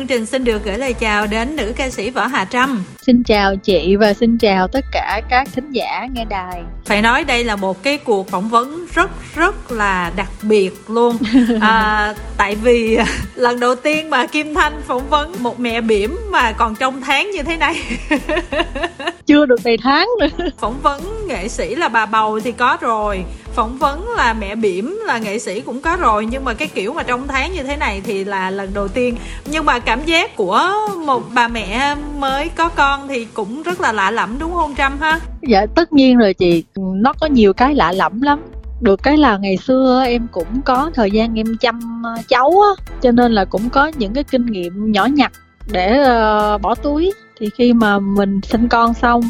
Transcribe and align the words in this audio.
chương 0.00 0.06
trình 0.06 0.26
xin 0.26 0.44
được 0.44 0.64
gửi 0.64 0.78
lời 0.78 0.92
chào 0.92 1.26
đến 1.26 1.56
nữ 1.56 1.72
ca 1.76 1.90
sĩ 1.90 2.10
Võ 2.10 2.26
Hà 2.26 2.44
Trâm. 2.44 2.84
Xin 3.06 3.22
chào 3.22 3.56
chị 3.56 3.96
và 3.96 4.14
xin 4.14 4.38
chào 4.38 4.68
tất 4.68 4.84
cả 4.92 5.20
các 5.30 5.48
thính 5.54 5.72
giả 5.72 6.06
nghe 6.12 6.24
đài. 6.24 6.62
Phải 6.84 7.02
nói 7.02 7.24
đây 7.24 7.44
là 7.44 7.56
một 7.56 7.82
cái 7.82 7.98
cuộc 7.98 8.28
phỏng 8.30 8.48
vấn 8.48 8.86
rất 8.94 9.10
rất 9.34 9.72
là 9.72 10.12
đặc 10.16 10.28
biệt 10.42 10.70
luôn. 10.88 11.16
À, 11.60 12.14
tại 12.36 12.54
vì 12.54 12.98
lần 13.34 13.60
đầu 13.60 13.74
tiên 13.74 14.10
mà 14.10 14.26
Kim 14.26 14.54
Thanh 14.54 14.82
phỏng 14.86 15.08
vấn 15.08 15.32
một 15.38 15.60
mẹ 15.60 15.80
bỉm 15.80 16.18
mà 16.30 16.52
còn 16.52 16.74
trong 16.74 17.00
tháng 17.00 17.30
như 17.30 17.42
thế 17.42 17.56
này. 17.56 17.76
Chưa 19.26 19.46
được 19.46 19.60
đầy 19.64 19.76
tháng 19.82 20.08
nữa. 20.20 20.44
Phỏng 20.58 20.80
vấn 20.82 21.26
nghệ 21.28 21.48
sĩ 21.48 21.74
là 21.74 21.88
bà 21.88 22.06
bầu 22.06 22.40
thì 22.40 22.52
có 22.52 22.76
rồi 22.80 23.24
phỏng 23.54 23.78
vấn 23.78 24.08
là 24.16 24.32
mẹ 24.32 24.54
bỉm 24.54 25.00
là 25.06 25.18
nghệ 25.18 25.38
sĩ 25.38 25.60
cũng 25.60 25.80
có 25.80 25.96
rồi 25.96 26.26
nhưng 26.30 26.44
mà 26.44 26.54
cái 26.54 26.68
kiểu 26.68 26.92
mà 26.92 27.02
trong 27.02 27.28
tháng 27.28 27.52
như 27.52 27.62
thế 27.62 27.76
này 27.76 28.00
thì 28.04 28.24
là 28.24 28.50
lần 28.50 28.70
đầu 28.74 28.88
tiên. 28.88 29.16
Nhưng 29.46 29.64
mà 29.64 29.78
cảm 29.78 30.04
giác 30.04 30.36
của 30.36 30.70
một 31.06 31.22
bà 31.34 31.48
mẹ 31.48 31.94
mới 32.18 32.48
có 32.48 32.68
con 32.68 33.08
thì 33.08 33.24
cũng 33.34 33.62
rất 33.62 33.80
là 33.80 33.92
lạ 33.92 34.10
lẫm 34.10 34.38
đúng 34.38 34.52
không 34.52 34.74
trâm 34.74 34.98
ha? 35.00 35.20
Dạ 35.42 35.66
tất 35.74 35.92
nhiên 35.92 36.18
rồi 36.18 36.34
chị. 36.34 36.64
Nó 36.76 37.12
có 37.20 37.26
nhiều 37.26 37.52
cái 37.52 37.74
lạ 37.74 37.92
lẫm 37.92 38.22
lắm. 38.22 38.40
Được 38.80 39.02
cái 39.02 39.16
là 39.16 39.36
ngày 39.36 39.56
xưa 39.56 40.02
em 40.06 40.26
cũng 40.32 40.62
có 40.64 40.90
thời 40.94 41.10
gian 41.10 41.38
em 41.38 41.46
chăm 41.60 42.02
ờ, 42.04 42.22
cháu 42.28 42.46
á 42.46 42.84
cho 43.02 43.10
nên 43.10 43.32
là 43.32 43.44
cũng 43.44 43.70
có 43.70 43.90
những 43.98 44.14
cái 44.14 44.24
kinh 44.24 44.46
nghiệm 44.46 44.92
nhỏ 44.92 45.06
nhặt 45.06 45.32
để 45.72 46.00
uh, 46.00 46.62
bỏ 46.62 46.74
túi. 46.74 47.12
Thì 47.40 47.50
khi 47.54 47.72
mà 47.72 47.98
mình 47.98 48.40
sinh 48.42 48.68
con 48.68 48.94
xong 48.94 49.22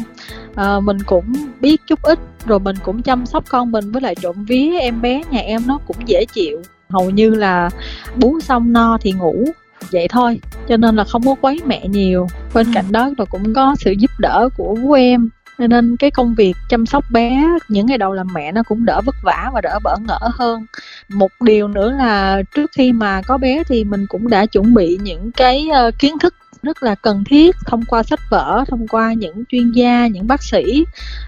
uh, 0.51 0.83
mình 0.83 0.97
cũng 1.05 1.33
biết 1.61 1.81
chút 1.87 2.01
ít 2.01 2.19
rồi 2.45 2.59
mình 2.59 2.75
cũng 2.83 3.01
chăm 3.01 3.25
sóc 3.25 3.43
con 3.49 3.71
mình 3.71 3.91
với 3.91 4.01
lại 4.01 4.15
trộm 4.15 4.45
vía 4.45 4.71
em 4.79 5.01
bé 5.01 5.23
nhà 5.31 5.39
em 5.39 5.61
nó 5.67 5.79
cũng 5.87 5.97
dễ 6.05 6.25
chịu. 6.33 6.61
Hầu 6.89 7.09
như 7.09 7.29
là 7.29 7.69
bú 8.15 8.39
xong 8.39 8.73
no 8.73 8.97
thì 9.01 9.11
ngủ 9.11 9.45
vậy 9.91 10.07
thôi. 10.07 10.39
Cho 10.67 10.77
nên 10.77 10.95
là 10.95 11.03
không 11.03 11.23
có 11.25 11.35
quấy 11.41 11.61
mẹ 11.65 11.87
nhiều. 11.87 12.27
Bên 12.53 12.67
ừ. 12.67 12.71
cạnh 12.75 12.91
đó 12.91 13.09
là 13.17 13.25
cũng 13.25 13.53
có 13.53 13.75
sự 13.79 13.91
giúp 13.91 14.11
đỡ 14.19 14.49
của 14.57 14.75
bố 14.83 14.93
em. 14.93 15.29
Nên 15.57 15.97
cái 15.97 16.11
công 16.11 16.35
việc 16.35 16.53
chăm 16.69 16.85
sóc 16.85 17.05
bé 17.11 17.43
những 17.69 17.85
ngày 17.85 17.97
đầu 17.97 18.13
làm 18.13 18.27
mẹ 18.33 18.51
nó 18.51 18.63
cũng 18.63 18.85
đỡ 18.85 19.01
vất 19.05 19.15
vả 19.23 19.49
và 19.53 19.61
đỡ 19.61 19.79
bỡ 19.83 19.95
ngỡ 20.07 20.19
hơn. 20.33 20.65
Một 21.09 21.31
điều 21.39 21.67
nữa 21.67 21.91
là 21.91 22.41
trước 22.55 22.71
khi 22.77 22.91
mà 22.91 23.21
có 23.21 23.37
bé 23.37 23.63
thì 23.63 23.83
mình 23.83 24.05
cũng 24.09 24.29
đã 24.29 24.45
chuẩn 24.45 24.73
bị 24.73 24.99
những 25.03 25.31
cái 25.31 25.67
uh, 25.87 25.99
kiến 25.99 26.19
thức 26.19 26.35
rất 26.63 26.83
là 26.83 26.95
cần 26.95 27.23
thiết 27.23 27.55
thông 27.65 27.85
qua 27.85 28.03
sách 28.03 28.19
vở, 28.29 28.63
thông 28.67 28.87
qua 28.87 29.13
những 29.13 29.43
chuyên 29.49 29.71
gia, 29.71 30.07
những 30.07 30.27
bác 30.27 30.43
sĩ. 30.43 30.85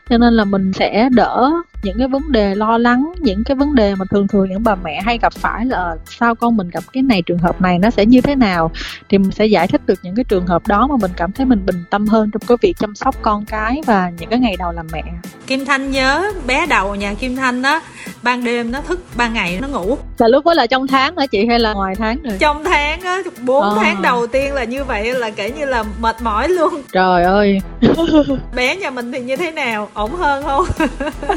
Cho 0.10 0.18
nên 0.18 0.34
là 0.34 0.46
mình 0.46 0.74
sẽ 0.74 1.10
đỡ 1.12 1.52
những 1.84 1.98
cái 1.98 2.08
vấn 2.08 2.32
đề 2.32 2.56
lo 2.56 2.78
lắng 2.78 3.14
những 3.20 3.44
cái 3.44 3.56
vấn 3.56 3.76
đề 3.76 3.96
mà 3.96 4.06
thường 4.12 4.28
thường 4.28 4.50
những 4.50 4.64
bà 4.64 4.76
mẹ 4.76 5.02
hay 5.02 5.18
gặp 5.22 5.34
phải 5.34 5.66
là 5.66 5.96
sao 6.06 6.36
con 6.36 6.58
mình 6.58 6.70
gặp 6.70 6.84
cái 6.94 7.04
này 7.04 7.22
trường 7.22 7.38
hợp 7.38 7.62
này 7.62 7.80
nó 7.80 7.90
sẽ 7.90 8.06
như 8.06 8.22
thế 8.22 8.36
nào? 8.36 8.72
Thì 9.10 9.18
mình 9.18 9.32
sẽ 9.32 9.46
giải 9.46 9.68
thích 9.68 9.82
được 9.86 10.00
những 10.04 10.16
cái 10.16 10.24
trường 10.24 10.48
hợp 10.48 10.68
đó 10.68 10.88
mà 10.88 10.96
mình 11.02 11.12
cảm 11.18 11.32
thấy 11.32 11.46
mình 11.46 11.66
bình 11.66 11.84
tâm 11.90 12.08
hơn 12.08 12.30
trong 12.34 12.42
cái 12.48 12.58
việc 12.62 12.74
chăm 12.80 12.96
sóc 12.96 13.16
con 13.22 13.46
cái 13.46 13.82
và 13.86 14.12
những 14.20 14.30
cái 14.30 14.40
ngày 14.40 14.56
đầu 14.60 14.72
làm 14.72 14.88
mẹ. 14.92 15.04
Kim 15.48 15.66
Thanh 15.66 15.92
nhớ 15.92 16.32
bé 16.48 16.66
đầu 16.66 16.96
nhà 16.96 17.14
Kim 17.14 17.36
Thanh 17.36 17.62
đó 17.62 17.82
ban 18.24 18.44
đêm 18.44 18.72
nó 18.72 18.82
thức 18.82 19.00
ban 19.16 19.34
ngày 19.34 19.60
nó 19.62 19.68
ngủ. 19.68 19.98
Là 20.18 20.28
lúc 20.28 20.46
đó 20.46 20.54
là 20.54 20.68
trong 20.68 20.88
tháng 20.88 21.18
hả 21.18 21.26
chị 21.26 21.46
hay 21.48 21.60
là 21.60 21.74
ngoài 21.74 21.96
tháng 21.96 22.24
rồi? 22.24 22.38
Trong 22.40 22.64
tháng 22.64 23.02
á 23.02 23.18
bốn 23.46 23.64
à. 23.64 23.76
tháng 23.84 24.02
đầu 24.02 24.28
tiên 24.28 24.54
là 24.54 24.64
như 24.64 24.84
vậy 24.84 25.14
là 25.14 25.30
kể 25.30 25.52
như 25.52 25.66
là 25.66 25.84
mệt 26.00 26.16
mỏi 26.22 26.50
luôn. 26.50 26.82
Trời 26.92 27.24
ơi. 27.24 27.62
Bé 28.56 28.76
nhà 28.76 28.90
mình 28.90 29.12
thì 29.12 29.20
như 29.20 29.36
thế 29.36 29.52
nào? 29.52 29.90
Ổn 29.94 30.16
hơn 30.16 30.44
không? 30.44 30.66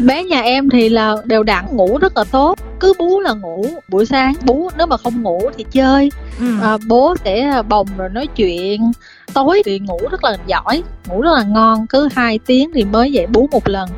Bé 0.06 0.24
nhà 0.24 0.35
em 0.40 0.70
thì 0.70 0.88
là 0.88 1.16
đều 1.24 1.42
đặn 1.42 1.64
ngủ 1.72 1.98
rất 1.98 2.16
là 2.16 2.24
tốt. 2.24 2.58
Cứ 2.80 2.92
bú 2.98 3.20
là 3.20 3.32
ngủ 3.32 3.66
buổi 3.88 4.06
sáng 4.06 4.34
bú 4.44 4.70
nếu 4.78 4.86
mà 4.86 4.96
không 4.96 5.22
ngủ 5.22 5.40
thì 5.56 5.64
chơi. 5.70 6.10
Ừ. 6.38 6.46
à, 6.62 6.78
bố 6.88 7.14
sẽ 7.24 7.62
bồng 7.68 7.88
rồi 7.96 8.08
nói 8.08 8.26
chuyện. 8.26 8.92
Tối 9.34 9.62
thì 9.66 9.78
ngủ 9.78 9.98
rất 10.10 10.24
là 10.24 10.36
giỏi 10.46 10.82
ngủ 11.08 11.20
rất 11.20 11.32
là 11.32 11.42
ngon 11.42 11.86
cứ 11.86 12.08
hai 12.14 12.38
tiếng 12.46 12.70
thì 12.74 12.84
mới 12.84 13.12
dậy 13.12 13.26
bú 13.26 13.48
một 13.52 13.68
lần 13.68 13.88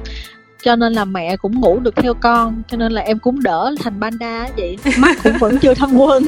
cho 0.62 0.76
nên 0.76 0.92
là 0.92 1.04
mẹ 1.04 1.36
cũng 1.36 1.60
ngủ 1.60 1.80
được 1.80 1.96
theo 1.96 2.14
con 2.14 2.62
cho 2.68 2.76
nên 2.76 2.92
là 2.92 3.02
em 3.02 3.18
cũng 3.18 3.42
đỡ 3.42 3.74
thành 3.82 4.00
panda 4.00 4.48
vậy 4.56 4.78
mắt 4.98 5.16
cũng 5.22 5.38
vẫn 5.38 5.58
chưa 5.58 5.74
thâm 5.74 5.96
quân 5.96 6.26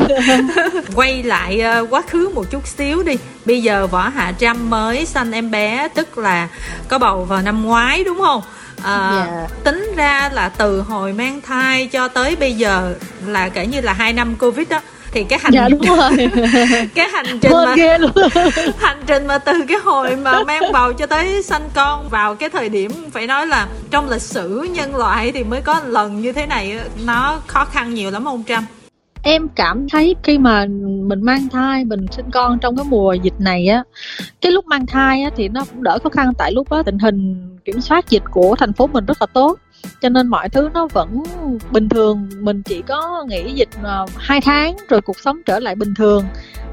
quay 0.94 1.22
lại 1.22 1.62
uh, 1.82 1.90
quá 1.90 2.02
khứ 2.08 2.30
một 2.34 2.50
chút 2.50 2.66
xíu 2.66 3.02
đi 3.02 3.16
bây 3.44 3.62
giờ 3.62 3.86
võ 3.86 4.08
hạ 4.08 4.32
trâm 4.38 4.70
mới 4.70 5.06
sanh 5.06 5.32
em 5.32 5.50
bé 5.50 5.88
tức 5.94 6.18
là 6.18 6.48
có 6.88 6.98
bầu 6.98 7.24
vào 7.24 7.42
năm 7.42 7.62
ngoái 7.62 8.04
đúng 8.04 8.18
không 8.18 8.42
à, 8.82 9.10
yeah. 9.16 9.28
Dạ. 9.28 9.48
tính 9.64 9.92
ra 9.96 10.30
là 10.32 10.48
từ 10.48 10.80
hồi 10.80 11.12
mang 11.12 11.40
thai 11.40 11.86
cho 11.86 12.08
tới 12.08 12.36
bây 12.36 12.52
giờ 12.52 12.94
là 13.26 13.48
kể 13.48 13.66
như 13.66 13.80
là 13.80 13.92
hai 13.92 14.12
năm 14.12 14.34
covid 14.36 14.68
đó 14.68 14.80
thì 15.12 15.24
cái 15.24 15.38
hành 15.42 15.52
dạ, 15.52 15.68
đúng 15.68 15.80
rồi. 15.96 16.30
cái 16.94 17.08
hành 17.08 17.38
trình 17.40 17.52
mà 17.52 17.96
luôn. 17.98 18.10
hành 18.78 19.02
trình 19.06 19.26
mà 19.26 19.38
từ 19.38 19.52
cái 19.68 19.78
hồi 19.78 20.16
mà 20.16 20.42
mang 20.44 20.62
bầu 20.72 20.92
cho 20.92 21.06
tới 21.06 21.42
sanh 21.42 21.68
con 21.74 22.08
vào 22.08 22.34
cái 22.34 22.50
thời 22.50 22.68
điểm 22.68 22.90
phải 23.12 23.26
nói 23.26 23.46
là 23.46 23.68
trong 23.90 24.10
lịch 24.10 24.22
sử 24.22 24.66
nhân 24.70 24.96
loại 24.96 25.32
thì 25.32 25.44
mới 25.44 25.60
có 25.60 25.80
lần 25.86 26.20
như 26.20 26.32
thế 26.32 26.46
này 26.46 26.78
nó 27.04 27.40
khó 27.46 27.64
khăn 27.64 27.94
nhiều 27.94 28.10
lắm 28.10 28.24
ông 28.24 28.42
Trâm 28.48 28.64
em 29.22 29.48
cảm 29.48 29.88
thấy 29.88 30.16
khi 30.22 30.38
mà 30.38 30.66
mình 31.06 31.22
mang 31.22 31.48
thai 31.48 31.84
mình 31.84 32.06
sinh 32.10 32.30
con 32.32 32.58
trong 32.58 32.76
cái 32.76 32.86
mùa 32.88 33.12
dịch 33.12 33.40
này 33.40 33.66
á 33.66 33.82
cái 34.40 34.52
lúc 34.52 34.66
mang 34.66 34.86
thai 34.86 35.22
á 35.22 35.30
thì 35.36 35.48
nó 35.48 35.64
cũng 35.64 35.82
đỡ 35.82 35.98
khó 36.02 36.10
khăn 36.10 36.32
tại 36.38 36.52
lúc 36.52 36.70
đó 36.70 36.82
tình 36.82 36.98
hình 36.98 37.50
kiểm 37.64 37.80
soát 37.80 38.10
dịch 38.10 38.22
của 38.30 38.56
thành 38.58 38.72
phố 38.72 38.86
mình 38.86 39.06
rất 39.06 39.16
là 39.20 39.26
tốt 39.26 39.58
cho 40.00 40.08
nên 40.08 40.28
mọi 40.28 40.48
thứ 40.48 40.68
nó 40.74 40.88
vẫn 40.92 41.22
bình 41.70 41.88
thường. 41.88 42.28
Mình 42.38 42.62
chỉ 42.62 42.82
có 42.82 43.24
nghỉ 43.28 43.52
dịch 43.52 43.68
uh, 43.80 44.10
hai 44.16 44.40
tháng 44.40 44.76
rồi 44.88 45.00
cuộc 45.00 45.20
sống 45.20 45.40
trở 45.46 45.58
lại 45.58 45.74
bình 45.74 45.94
thường. 45.94 46.24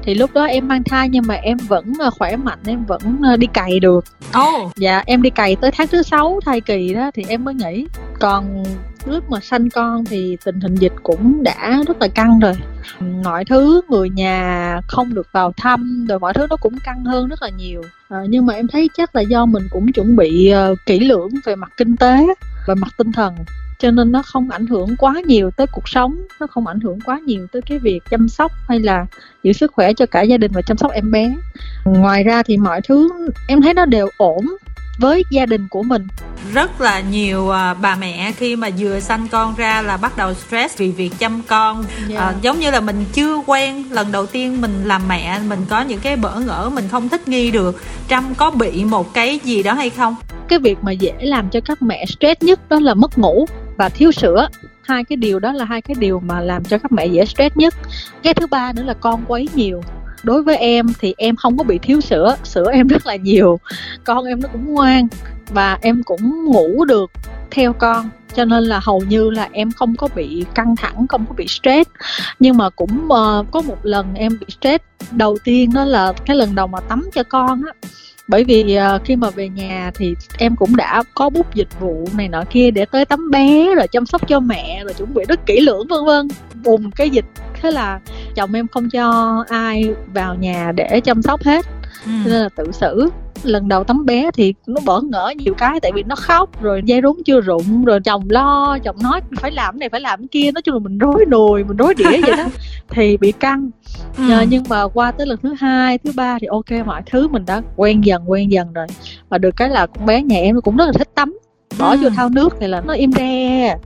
Thì 0.02 0.14
lúc 0.14 0.30
đó 0.34 0.44
em 0.44 0.68
mang 0.68 0.84
thai 0.84 1.08
nhưng 1.08 1.24
mà 1.26 1.34
em 1.34 1.56
vẫn 1.56 1.92
ờ, 1.98 2.10
khỏe 2.10 2.36
mạnh 2.36 2.58
em 2.66 2.84
vẫn 2.84 3.00
ờ, 3.22 3.36
đi 3.36 3.46
cày 3.46 3.80
được. 3.80 4.04
Oh. 4.38 4.76
dạ 4.76 5.02
em 5.06 5.22
đi 5.22 5.30
cày 5.30 5.56
tới 5.56 5.70
tháng 5.70 5.86
thứ 5.86 6.02
sáu 6.02 6.40
thai 6.44 6.60
kỳ 6.60 6.94
đó 6.94 7.10
thì 7.14 7.24
em 7.28 7.44
mới 7.44 7.54
nghỉ. 7.54 7.86
Còn 8.20 8.64
lúc 9.10 9.30
mà 9.30 9.40
sanh 9.40 9.70
con 9.70 10.04
thì 10.04 10.36
tình 10.44 10.60
hình 10.60 10.74
dịch 10.74 10.92
cũng 11.02 11.42
đã 11.42 11.82
rất 11.86 12.00
là 12.00 12.08
căng 12.08 12.38
rồi. 12.40 12.52
Mọi 13.24 13.44
thứ 13.44 13.80
người 13.88 14.10
nhà 14.10 14.80
không 14.88 15.14
được 15.14 15.26
vào 15.32 15.52
thăm 15.56 16.06
rồi 16.08 16.18
mọi 16.18 16.34
thứ 16.34 16.46
nó 16.50 16.56
cũng 16.56 16.78
căng 16.84 17.04
hơn 17.04 17.28
rất 17.28 17.42
là 17.42 17.48
nhiều. 17.48 17.82
À, 18.08 18.18
nhưng 18.28 18.46
mà 18.46 18.54
em 18.54 18.68
thấy 18.68 18.90
chắc 18.96 19.16
là 19.16 19.22
do 19.22 19.46
mình 19.46 19.62
cũng 19.70 19.92
chuẩn 19.92 20.16
bị 20.16 20.52
uh, 20.72 20.78
kỹ 20.86 21.00
lưỡng 21.00 21.30
về 21.44 21.56
mặt 21.56 21.72
kinh 21.76 21.96
tế 21.96 22.26
và 22.66 22.74
mặt 22.74 22.94
tinh 22.98 23.12
thần 23.12 23.34
cho 23.78 23.90
nên 23.90 24.12
nó 24.12 24.22
không 24.22 24.50
ảnh 24.50 24.66
hưởng 24.66 24.96
quá 24.96 25.14
nhiều 25.26 25.50
tới 25.50 25.66
cuộc 25.66 25.88
sống 25.88 26.16
nó 26.40 26.46
không 26.46 26.66
ảnh 26.66 26.80
hưởng 26.80 27.00
quá 27.00 27.18
nhiều 27.18 27.46
tới 27.52 27.62
cái 27.62 27.78
việc 27.78 28.00
chăm 28.10 28.28
sóc 28.28 28.52
hay 28.68 28.80
là 28.80 29.06
giữ 29.42 29.52
sức 29.52 29.72
khỏe 29.72 29.92
cho 29.92 30.06
cả 30.06 30.22
gia 30.22 30.36
đình 30.36 30.52
và 30.54 30.62
chăm 30.62 30.76
sóc 30.76 30.92
em 30.92 31.10
bé. 31.10 31.34
Ngoài 31.84 32.24
ra 32.24 32.42
thì 32.42 32.56
mọi 32.56 32.80
thứ 32.80 33.10
em 33.48 33.62
thấy 33.62 33.74
nó 33.74 33.84
đều 33.84 34.08
ổn 34.16 34.46
với 34.98 35.24
gia 35.30 35.46
đình 35.46 35.68
của 35.68 35.82
mình. 35.82 36.06
Rất 36.52 36.80
là 36.80 37.00
nhiều 37.00 37.50
à, 37.50 37.74
bà 37.74 37.96
mẹ 37.96 38.32
khi 38.36 38.56
mà 38.56 38.68
vừa 38.78 39.00
sanh 39.00 39.28
con 39.30 39.54
ra 39.54 39.82
là 39.82 39.96
bắt 39.96 40.16
đầu 40.16 40.34
stress 40.34 40.78
vì 40.78 40.90
việc 40.90 41.12
chăm 41.18 41.42
con. 41.42 41.84
Yeah. 41.98 42.10
Dạ. 42.10 42.20
à, 42.20 42.34
giống 42.42 42.60
như 42.60 42.70
là 42.70 42.80
mình 42.80 43.04
chưa 43.12 43.42
quen 43.46 43.84
lần 43.90 44.12
đầu 44.12 44.26
tiên 44.26 44.60
mình 44.60 44.84
làm 44.84 45.02
mẹ 45.08 45.38
mình 45.48 45.60
có 45.68 45.80
những 45.80 46.00
cái 46.00 46.16
bỡ 46.16 46.40
ngỡ 46.40 46.70
mình 46.74 46.88
không 46.90 47.08
thích 47.08 47.28
nghi 47.28 47.50
được 47.50 47.82
trâm 48.08 48.34
có 48.34 48.50
bị 48.50 48.84
một 48.84 49.14
cái 49.14 49.40
gì 49.44 49.62
đó 49.62 49.72
hay 49.72 49.90
không? 49.90 50.16
Cái 50.48 50.58
việc 50.58 50.78
mà 50.82 50.92
dễ 50.92 51.12
làm 51.20 51.50
cho 51.50 51.60
các 51.60 51.82
mẹ 51.82 52.04
stress 52.06 52.42
nhất 52.42 52.68
đó 52.68 52.78
là 52.80 52.94
mất 52.94 53.18
ngủ 53.18 53.46
và 53.76 53.88
thiếu 53.88 54.12
sữa. 54.12 54.48
Hai 54.82 55.04
cái 55.04 55.16
điều 55.16 55.38
đó 55.38 55.52
là 55.52 55.64
hai 55.64 55.82
cái 55.82 55.94
điều 55.98 56.20
mà 56.20 56.40
làm 56.40 56.64
cho 56.64 56.78
các 56.78 56.92
mẹ 56.92 57.06
dễ 57.06 57.24
stress 57.24 57.56
nhất. 57.56 57.74
Cái 58.22 58.34
thứ 58.34 58.46
ba 58.46 58.72
nữa 58.72 58.82
là 58.82 58.94
con 58.94 59.24
quấy 59.28 59.48
nhiều 59.54 59.82
đối 60.28 60.42
với 60.42 60.56
em 60.56 60.86
thì 61.00 61.14
em 61.18 61.36
không 61.36 61.58
có 61.58 61.64
bị 61.64 61.78
thiếu 61.78 62.00
sữa 62.00 62.36
sữa 62.44 62.70
em 62.72 62.86
rất 62.86 63.06
là 63.06 63.16
nhiều 63.16 63.60
con 64.04 64.24
em 64.24 64.40
nó 64.40 64.48
cũng 64.52 64.74
ngoan 64.74 65.08
và 65.48 65.78
em 65.82 66.02
cũng 66.02 66.44
ngủ 66.44 66.84
được 66.84 67.10
theo 67.50 67.72
con 67.72 68.10
cho 68.34 68.44
nên 68.44 68.64
là 68.64 68.80
hầu 68.82 69.00
như 69.08 69.30
là 69.30 69.48
em 69.52 69.70
không 69.70 69.96
có 69.96 70.08
bị 70.14 70.44
căng 70.54 70.76
thẳng 70.76 71.06
không 71.06 71.24
có 71.28 71.34
bị 71.36 71.46
stress. 71.48 71.90
Nhưng 72.40 72.56
mà 72.56 72.70
cũng 72.70 73.04
uh, 73.04 73.46
có 73.50 73.60
một 73.66 73.78
lần 73.82 74.14
em 74.14 74.38
bị 74.40 74.46
stress 74.60 74.84
đầu 75.10 75.38
tiên 75.44 75.70
đó 75.74 75.84
là 75.84 76.12
cái 76.26 76.36
lần 76.36 76.54
đầu 76.54 76.66
mà 76.66 76.80
tắm 76.80 77.08
cho 77.14 77.22
con 77.22 77.62
á. 77.66 77.88
Bởi 78.28 78.44
vì 78.44 78.78
uh, 78.78 79.04
khi 79.04 79.16
mà 79.16 79.30
về 79.30 79.48
nhà 79.48 79.90
thì 79.94 80.14
em 80.38 80.56
cũng 80.56 80.76
đã 80.76 81.02
có 81.14 81.30
bút 81.30 81.54
dịch 81.54 81.80
vụ 81.80 82.08
này 82.16 82.28
nọ 82.28 82.44
kia 82.50 82.70
để 82.70 82.84
tới 82.84 83.04
tắm 83.04 83.30
bé 83.30 83.74
rồi 83.74 83.88
chăm 83.88 84.06
sóc 84.06 84.28
cho 84.28 84.40
mẹ 84.40 84.84
rồi 84.84 84.94
chuẩn 84.94 85.14
bị 85.14 85.24
rất 85.28 85.46
kỹ 85.46 85.60
lưỡng 85.60 85.86
vân 85.88 86.04
vân. 86.04 86.28
Bùng 86.64 86.90
cái 86.90 87.10
dịch 87.10 87.26
thế 87.62 87.70
là 87.70 88.00
chồng 88.34 88.52
em 88.52 88.68
không 88.68 88.90
cho 88.90 89.36
ai 89.48 89.94
vào 90.14 90.34
nhà 90.34 90.72
để 90.76 91.00
chăm 91.04 91.22
sóc 91.22 91.42
hết. 91.42 91.66
Ừ. 92.04 92.10
nên 92.24 92.42
là 92.42 92.48
tự 92.56 92.72
xử. 92.72 93.10
Lần 93.42 93.68
đầu 93.68 93.84
tắm 93.84 94.06
bé 94.06 94.30
thì 94.34 94.54
nó 94.66 94.80
bỡ 94.84 95.00
ngỡ 95.00 95.32
nhiều 95.36 95.54
cái 95.54 95.80
tại 95.80 95.92
vì 95.94 96.02
nó 96.02 96.14
khóc 96.14 96.62
rồi 96.62 96.82
dây 96.84 97.00
rốn 97.02 97.16
chưa 97.24 97.40
rụng 97.40 97.84
rồi 97.84 98.00
chồng 98.00 98.24
lo 98.28 98.78
chồng 98.84 98.96
nói 99.02 99.20
phải 99.40 99.50
làm 99.50 99.74
cái 99.74 99.78
này 99.78 99.88
phải 99.88 100.00
làm 100.00 100.18
cái 100.18 100.28
kia. 100.30 100.50
Nói 100.52 100.62
chung 100.62 100.74
là 100.74 100.78
mình 100.78 100.98
rối 100.98 101.24
nồi 101.28 101.64
mình 101.64 101.76
rối 101.76 101.94
đĩa 101.94 102.04
vậy 102.04 102.36
đó. 102.36 102.44
Thì 102.90 103.16
bị 103.16 103.32
căng. 103.32 103.70
Ừ. 104.16 104.30
à, 104.30 104.44
nhưng 104.48 104.64
mà 104.68 104.88
qua 104.88 105.10
tới 105.10 105.26
lần 105.26 105.38
thứ 105.42 105.54
hai 105.60 105.98
thứ 105.98 106.12
ba 106.16 106.38
thì 106.40 106.46
ok 106.46 106.86
mọi 106.86 107.02
thứ 107.06 107.28
mình 107.28 107.44
đã 107.46 107.62
quen 107.76 108.04
dần 108.04 108.30
quen 108.30 108.52
dần 108.52 108.72
rồi. 108.72 108.86
Và 109.28 109.38
được 109.38 109.56
cái 109.56 109.68
là 109.68 109.86
con 109.86 110.06
bé 110.06 110.22
nhà 110.22 110.36
em 110.36 110.54
nó 110.54 110.60
cũng 110.60 110.76
rất 110.76 110.86
là 110.86 110.92
thích 110.92 111.10
tắm. 111.14 111.38
Bỏ 111.78 111.90
ừ. 111.90 111.96
vô 112.02 112.10
thao 112.10 112.28
nước 112.28 112.60
này 112.60 112.68
là 112.68 112.80
nó 112.80 112.94
im 112.94 113.12
re 113.12 113.76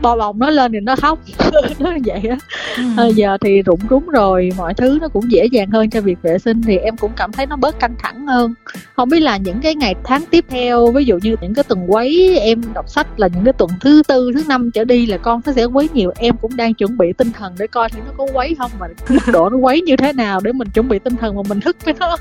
bò 0.00 0.16
bồng 0.16 0.38
nó 0.38 0.50
lên 0.50 0.72
thì 0.72 0.80
nó 0.80 0.96
khóc. 0.96 1.18
Nó 1.78 1.90
vậy 2.04 2.22
á. 2.30 2.36
Ừ. 2.76 2.82
à, 2.96 3.06
giờ 3.06 3.36
thì 3.40 3.62
rụng 3.62 3.80
rúng 3.90 4.08
rồi 4.08 4.50
mọi 4.56 4.74
thứ 4.74 4.98
nó 5.00 5.08
cũng 5.08 5.30
dễ 5.30 5.46
dàng 5.52 5.70
hơn 5.70 5.90
cho 5.90 6.00
việc 6.00 6.18
vệ 6.22 6.38
sinh 6.38 6.62
thì 6.62 6.76
em 6.76 6.96
cũng 6.96 7.12
cảm 7.16 7.32
thấy 7.32 7.46
nó 7.46 7.56
bớt 7.56 7.80
căng 7.80 7.94
thẳng 7.98 8.26
hơn. 8.26 8.54
Không 8.96 9.08
biết 9.08 9.20
là 9.20 9.36
những 9.36 9.60
cái 9.60 9.74
ngày 9.74 9.94
tháng 10.04 10.24
tiếp 10.30 10.44
theo 10.48 10.92
ví 10.92 11.04
dụ 11.04 11.18
như 11.22 11.36
những 11.40 11.54
cái 11.54 11.64
tuần 11.64 11.92
quấy 11.92 12.38
em 12.38 12.62
đọc 12.74 12.88
sách 12.88 13.06
là 13.20 13.28
những 13.34 13.44
cái 13.44 13.52
tuần 13.52 13.70
thứ 13.80 14.02
tư 14.08 14.30
thứ 14.34 14.42
năm 14.48 14.70
trở 14.70 14.84
đi 14.84 15.06
là 15.06 15.16
con 15.16 15.40
nó 15.46 15.52
sẽ 15.52 15.64
quấy 15.64 15.88
nhiều. 15.94 16.12
Em 16.16 16.36
cũng 16.36 16.56
đang 16.56 16.74
chuẩn 16.74 16.98
bị 16.98 17.12
tinh 17.12 17.32
thần 17.32 17.54
để 17.58 17.66
coi 17.66 17.88
thì 17.88 18.00
nó 18.06 18.12
có 18.18 18.26
quấy 18.32 18.54
không 18.58 18.70
mà 18.80 18.86
mức 19.08 19.32
độ 19.32 19.50
nó 19.50 19.56
quấy 19.56 19.80
như 19.80 19.96
thế 19.96 20.12
nào 20.12 20.40
để 20.40 20.52
mình 20.52 20.68
chuẩn 20.68 20.88
bị 20.88 20.98
tinh 20.98 21.16
thần 21.16 21.36
mà 21.36 21.42
mình 21.48 21.60
thức 21.60 21.76
với 21.84 21.94
nó. 22.00 22.16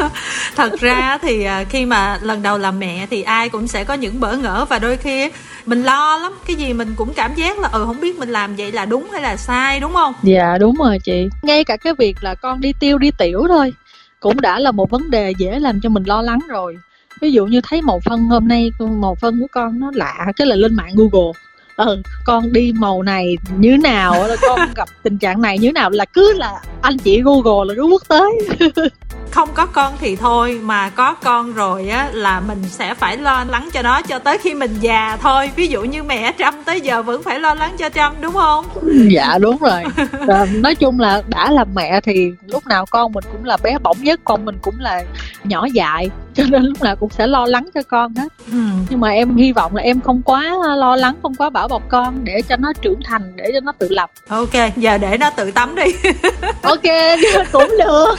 Thật 0.56 0.72
ra 0.80 1.18
thì 1.22 1.44
à, 1.44 1.64
khi 1.64 1.86
mà 1.86 2.18
lần 2.22 2.42
đầu 2.42 2.58
làm 2.58 2.78
mẹ 2.78 3.06
thì 3.10 3.22
ai 3.22 3.48
cũng 3.48 3.68
sẽ 3.68 3.84
có 3.84 3.94
những 3.94 4.20
bỡ 4.20 4.36
ngỡ 4.36 4.66
và 4.68 4.78
đôi 4.78 4.96
khi 4.96 5.30
mình 5.66 5.82
lo 5.82 6.18
lắm. 6.18 6.32
Cái 6.46 6.56
gì 6.56 6.72
mình 6.72 6.94
cũng 6.96 7.11
cảm 7.12 7.34
giác 7.34 7.58
là 7.58 7.68
ừ 7.72 7.84
không 7.86 8.00
biết 8.00 8.18
mình 8.18 8.28
làm 8.28 8.56
vậy 8.56 8.72
là 8.72 8.84
đúng 8.84 9.10
hay 9.12 9.22
là 9.22 9.36
sai, 9.36 9.80
đúng 9.80 9.92
không? 9.92 10.14
Dạ 10.22 10.58
đúng 10.58 10.74
rồi 10.74 10.98
chị. 11.04 11.28
Ngay 11.42 11.64
cả 11.64 11.76
cái 11.76 11.94
việc 11.94 12.16
là 12.20 12.34
con 12.34 12.60
đi 12.60 12.72
tiêu 12.80 12.98
đi 12.98 13.10
tiểu 13.10 13.44
thôi 13.48 13.72
cũng 14.20 14.40
đã 14.40 14.58
là 14.58 14.70
một 14.70 14.90
vấn 14.90 15.10
đề 15.10 15.32
dễ 15.38 15.58
làm 15.58 15.80
cho 15.80 15.88
mình 15.88 16.04
lo 16.04 16.22
lắng 16.22 16.38
rồi. 16.48 16.76
Ví 17.20 17.32
dụ 17.32 17.46
như 17.46 17.60
thấy 17.68 17.82
màu 17.82 18.00
phân 18.04 18.20
hôm 18.20 18.48
nay, 18.48 18.70
màu 18.78 19.14
phân 19.14 19.40
của 19.40 19.46
con 19.52 19.80
nó 19.80 19.90
lạ, 19.94 20.26
cái 20.36 20.46
là 20.46 20.56
lên 20.56 20.74
mạng 20.74 20.94
google. 20.96 21.32
Ừ 21.76 22.02
con 22.24 22.52
đi 22.52 22.72
màu 22.76 23.02
này 23.02 23.36
như 23.58 23.76
nào 23.76 24.28
là 24.28 24.36
con 24.42 24.60
gặp 24.76 24.88
tình 25.02 25.18
trạng 25.18 25.42
này 25.42 25.58
như 25.58 25.72
nào 25.72 25.90
là 25.90 26.04
cứ 26.04 26.32
là 26.32 26.62
anh 26.82 26.98
chị 26.98 27.22
google 27.22 27.68
là 27.68 27.74
cứ 27.76 27.82
quốc 27.82 28.02
tới. 28.08 28.30
không 29.32 29.48
có 29.54 29.66
con 29.66 29.92
thì 30.00 30.16
thôi 30.16 30.60
mà 30.62 30.90
có 30.90 31.14
con 31.14 31.52
rồi 31.54 31.88
á 31.88 32.08
là 32.12 32.40
mình 32.40 32.58
sẽ 32.68 32.94
phải 32.94 33.16
lo 33.16 33.44
lắng 33.48 33.68
cho 33.72 33.82
nó 33.82 34.02
cho 34.02 34.18
tới 34.18 34.38
khi 34.38 34.54
mình 34.54 34.74
già 34.80 35.16
thôi. 35.20 35.50
Ví 35.56 35.66
dụ 35.66 35.82
như 35.82 36.02
mẹ 36.02 36.32
trâm 36.38 36.54
tới 36.64 36.80
giờ 36.80 37.02
vẫn 37.02 37.22
phải 37.22 37.40
lo 37.40 37.54
lắng 37.54 37.74
cho 37.78 37.88
trâm 37.88 38.12
đúng 38.20 38.32
không? 38.32 38.64
Dạ 39.10 39.38
đúng 39.40 39.58
rồi. 39.58 39.84
À, 40.28 40.46
nói 40.54 40.74
chung 40.74 41.00
là 41.00 41.22
đã 41.26 41.50
làm 41.50 41.68
mẹ 41.74 42.00
thì 42.00 42.32
lúc 42.46 42.66
nào 42.66 42.86
con 42.90 43.12
mình 43.12 43.24
cũng 43.32 43.44
là 43.44 43.56
bé 43.62 43.78
bỏng 43.78 43.96
nhất 44.00 44.20
con 44.24 44.44
mình 44.44 44.58
cũng 44.62 44.74
là 44.78 45.04
nhỏ 45.44 45.66
dại 45.72 46.10
cho 46.34 46.44
nên 46.48 46.62
lúc 46.62 46.82
nào 46.82 46.96
cũng 46.96 47.10
sẽ 47.10 47.26
lo 47.26 47.46
lắng 47.46 47.68
cho 47.74 47.82
con 47.88 48.14
hết. 48.14 48.28
Ừ. 48.52 48.58
nhưng 48.90 49.00
mà 49.00 49.08
em 49.08 49.36
hy 49.36 49.52
vọng 49.52 49.76
là 49.76 49.82
em 49.82 50.00
không 50.00 50.22
quá 50.22 50.42
lo 50.76 50.96
lắng 50.96 51.14
không 51.22 51.34
quá 51.34 51.50
bảo 51.50 51.68
bọc 51.68 51.82
con 51.88 52.24
để 52.24 52.42
cho 52.48 52.56
nó 52.56 52.72
trưởng 52.72 53.00
thành 53.04 53.32
để 53.36 53.50
cho 53.54 53.60
nó 53.60 53.72
tự 53.78 53.88
lập. 53.90 54.10
Ok 54.28 54.76
giờ 54.76 54.98
để 54.98 55.18
nó 55.18 55.30
tự 55.30 55.50
tắm 55.50 55.74
đi. 55.74 56.10
Ok 56.62 56.82
cũng 57.52 57.70
được 57.78 58.14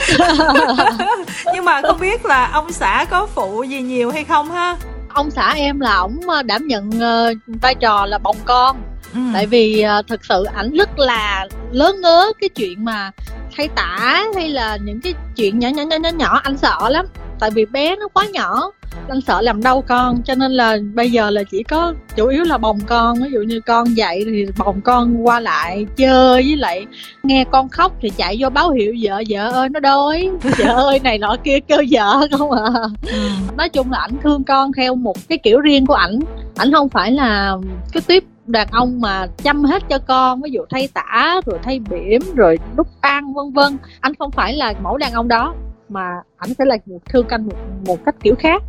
nhưng 1.54 1.64
mà 1.64 1.80
không 1.82 2.00
biết 2.00 2.24
là 2.24 2.50
ông 2.52 2.72
xã 2.72 3.06
có 3.10 3.26
phụ 3.26 3.62
gì 3.62 3.80
nhiều 3.80 4.10
hay 4.10 4.24
không 4.24 4.50
ha? 4.50 4.76
Ông 5.08 5.30
xã 5.30 5.52
em 5.56 5.80
là 5.80 5.96
ổng 5.96 6.20
ờ, 6.28 6.42
đảm 6.42 6.66
nhận 6.66 6.88
uh, 6.88 7.60
vai 7.62 7.74
trò 7.74 8.06
là 8.06 8.18
bồng 8.18 8.36
con. 8.44 8.76
Ừ. 9.14 9.20
tại 9.34 9.46
vì 9.46 9.84
uh, 9.98 10.06
thực 10.06 10.24
sự 10.24 10.44
ảnh 10.44 10.70
rất 10.70 10.98
là 10.98 11.46
lớn 11.72 12.00
ngớ 12.00 12.32
cái 12.40 12.48
chuyện 12.48 12.84
mà 12.84 13.10
thay 13.56 13.68
tả 13.68 14.24
hay 14.34 14.48
là 14.48 14.76
những 14.76 15.00
cái 15.00 15.14
chuyện 15.36 15.58
nhỏ 15.58 15.68
nhỏ 15.68 15.82
nhỏ 15.82 15.96
nhỏ 15.96 16.08
nhỏ 16.08 16.40
anh 16.44 16.56
sợ 16.56 16.88
lắm 16.88 17.06
tại 17.38 17.50
vì 17.50 17.64
bé 17.64 17.96
nó 17.96 18.08
quá 18.08 18.26
nhỏ 18.32 18.70
anh 19.08 19.20
sợ 19.20 19.40
làm 19.40 19.62
đau 19.62 19.82
con 19.82 20.22
cho 20.22 20.34
nên 20.34 20.52
là 20.52 20.76
bây 20.94 21.10
giờ 21.10 21.30
là 21.30 21.42
chỉ 21.50 21.62
có 21.62 21.94
chủ 22.16 22.26
yếu 22.26 22.44
là 22.44 22.58
bồng 22.58 22.80
con. 22.86 23.22
Ví 23.22 23.30
dụ 23.30 23.40
như 23.40 23.60
con 23.60 23.96
dậy 23.96 24.22
thì 24.24 24.46
bồng 24.58 24.80
con 24.80 25.26
qua 25.26 25.40
lại 25.40 25.86
chơi 25.96 26.42
với 26.42 26.56
lại 26.56 26.86
nghe 27.22 27.44
con 27.50 27.68
khóc 27.68 27.92
thì 28.00 28.10
chạy 28.10 28.36
vô 28.40 28.50
báo 28.50 28.70
hiệu 28.70 28.94
vợ 29.02 29.22
vợ 29.28 29.50
ơi 29.50 29.68
nó 29.68 29.80
đói 29.80 30.30
vợ 30.58 30.74
ơi 30.74 31.00
này 31.00 31.18
nọ 31.18 31.36
kia 31.44 31.60
kêu 31.60 31.82
vợ 31.90 32.26
không 32.38 32.50
à. 32.50 32.70
Ừ. 33.06 33.28
nói 33.56 33.68
chung 33.68 33.92
là 33.92 33.98
ảnh 33.98 34.18
thương 34.22 34.44
con 34.44 34.72
theo 34.72 34.94
một 34.94 35.16
cái 35.28 35.38
kiểu 35.38 35.60
riêng 35.60 35.86
của 35.86 35.94
ảnh. 35.94 36.18
Ảnh 36.56 36.72
không 36.72 36.88
phải 36.88 37.12
là 37.12 37.56
cái 37.92 38.02
tiếp 38.06 38.24
đàn 38.46 38.68
ông 38.70 39.00
mà 39.00 39.26
chăm 39.42 39.64
hết 39.64 39.82
cho 39.88 39.98
con 39.98 40.42
ví 40.42 40.50
dụ 40.50 40.60
thay 40.70 40.88
tả 40.94 41.40
rồi 41.46 41.58
thay 41.62 41.80
bỉm 41.90 42.22
rồi 42.34 42.58
đút 42.76 42.86
ăn 43.00 43.34
vân 43.34 43.52
vân. 43.52 43.76
Anh 44.00 44.14
không 44.14 44.30
phải 44.30 44.52
là 44.52 44.74
mẫu 44.82 44.96
đàn 44.96 45.12
ông 45.12 45.28
đó 45.28 45.54
mà 45.94 46.20
ảnh 46.36 46.54
sẽ 46.58 46.64
là 46.64 46.76
một 46.86 46.98
thương 47.08 47.26
canh 47.26 47.46
một, 47.46 47.56
một 47.86 48.04
cách 48.04 48.14
kiểu 48.22 48.34
khác. 48.38 48.62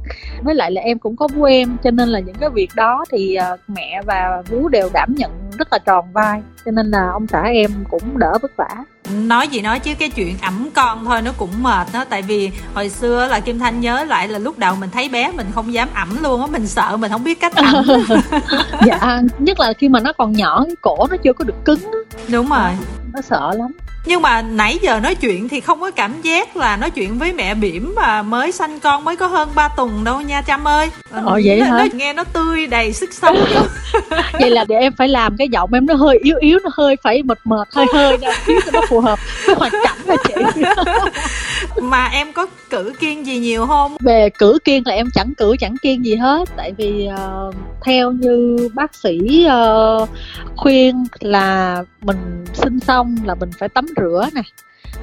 Với 0.44 0.56
lại 0.56 0.72
là 0.72 0.82
em 0.82 1.00
cũng 1.00 1.16
có 1.16 1.28
vú 1.28 1.44
em 1.44 1.78
cho 1.84 1.92
nên 1.92 2.10
là 2.10 2.20
những 2.20 2.36
cái 2.40 2.50
việc 2.50 2.70
đó 2.76 3.06
thì 3.12 3.38
uh, 3.54 3.60
mẹ 3.68 4.02
và 4.06 4.44
vú 4.50 4.68
đều 4.68 4.90
đảm 4.94 5.16
nhận 5.16 5.32
rất 5.58 5.68
là 5.72 5.80
tròn 5.80 6.06
vai 6.14 6.42
cho 6.66 6.72
nên 6.72 6.92
là 6.92 7.10
ông 7.14 7.28
xã 7.28 7.42
em 7.42 7.72
cũng 7.90 8.18
đỡ 8.18 8.38
vất 8.42 8.52
vả. 8.56 8.70
Nói 9.12 9.48
gì 9.48 9.62
nói 9.62 9.80
chứ 9.80 9.92
cái 10.00 10.10
chuyện 10.10 10.36
ẩm 10.42 10.70
con 10.76 11.06
thôi 11.06 11.22
nó 11.22 11.32
cũng 11.38 11.50
mệt 11.62 11.88
đó. 11.94 12.06
Tại 12.10 12.22
vì 12.22 12.52
hồi 12.74 12.90
xưa 12.90 13.28
là 13.28 13.40
kim 13.40 13.60
thanh 13.60 13.82
nhớ 13.82 14.04
lại 14.04 14.28
là 14.28 14.40
lúc 14.40 14.60
đầu 14.60 14.76
mình 14.76 14.90
thấy 14.90 15.10
bé 15.10 15.32
mình 15.32 15.48
không 15.54 15.74
dám 15.74 15.90
ẩm 15.94 16.18
luôn 16.24 16.42
á 16.42 16.48
mình 16.48 16.68
sợ 16.68 16.98
mình 16.98 17.12
không 17.12 17.24
biết 17.24 17.40
cách 17.40 17.54
ẩm. 17.56 17.86
Dạ 18.86 19.22
nhất 19.40 19.60
là 19.60 19.74
khi 19.74 19.90
mà 19.90 20.00
nó 20.00 20.14
còn 20.14 20.32
nhỏ 20.32 20.64
cái 20.66 20.76
cổ 20.82 21.08
nó 21.10 21.18
chưa 21.18 21.34
có 21.34 21.44
được 21.44 21.66
cứng 21.66 21.80
đúng 22.32 22.50
rồi. 22.50 22.72
Nó 23.14 23.22
sợ 23.22 23.52
lắm 23.58 23.72
nhưng 24.06 24.22
mà 24.22 24.42
nãy 24.42 24.80
giờ 24.82 25.00
nói 25.00 25.16
chuyện 25.16 25.50
thì 25.50 25.62
không 25.62 25.82
có 25.82 25.92
cảm 25.92 26.22
giác 26.22 26.58
là 26.58 26.78
nói 26.78 26.90
chuyện 26.90 27.18
với 27.20 27.34
mẹ 27.34 27.54
bỉm 27.54 27.94
mà 27.96 28.22
mới 28.22 28.52
sanh 28.52 28.80
con 28.80 29.04
mới 29.04 29.16
có 29.16 29.28
hơn 29.28 29.50
3 29.56 29.68
tuần 29.68 30.04
đâu 30.04 30.22
nha 30.22 30.42
Trâm 30.48 30.68
ơi. 30.68 30.90
Ờ 31.12 31.42
vậy 31.46 31.60
nó, 31.60 31.66
hả? 31.66 31.78
nó 31.80 31.86
nghe 31.94 32.14
nó 32.14 32.24
tươi 32.24 32.68
đầy 32.68 32.94
sức 32.94 33.14
sống 33.14 33.38
vậy 34.40 34.50
là 34.50 34.66
để 34.68 34.76
em 34.76 34.94
phải 34.98 35.08
làm 35.08 35.38
cái 35.38 35.50
giọng 35.50 35.70
em 35.74 35.86
nó 35.86 35.94
hơi 35.94 36.20
yếu 36.24 36.38
yếu 36.40 36.60
nó 36.64 36.70
hơi 36.74 36.98
phải 37.04 37.24
mệt 37.24 37.40
mệt 37.44 37.68
hơi 37.72 37.86
hơi 37.94 38.18
cho 38.46 38.72
nó 38.74 38.82
phù 38.90 39.00
hợp 39.00 39.20
với 39.46 39.56
hoàn 39.56 39.72
cảnh 39.72 39.98
là 40.06 40.16
chị 40.28 40.34
mà 41.82 42.06
em 42.06 42.34
có 42.34 42.48
cử 42.70 42.94
kiên 43.00 43.26
gì 43.26 43.40
nhiều 43.40 43.66
không? 43.66 43.98
Về 44.00 44.30
cử 44.30 44.60
kiên 44.64 44.84
là 44.86 44.94
em 44.94 45.08
chẳng 45.14 45.34
cử 45.38 45.56
chẳng 45.60 45.76
kiên 45.82 46.06
gì 46.06 46.16
hết. 46.16 46.50
Tại 46.56 46.74
vì 46.78 47.10
uh, 47.48 47.56
theo 47.86 48.12
như 48.12 48.70
bác 48.74 48.96
sĩ 48.96 49.48
uh, 49.48 50.10
khuyên 50.56 51.04
là 51.20 51.84
mình 52.02 52.46
sinh 52.54 52.80
xong 52.80 53.16
là 53.26 53.36
mình 53.36 53.50
phải 53.60 53.70
tắm 53.70 53.86
rửa 53.98 54.30
nè. 54.34 54.42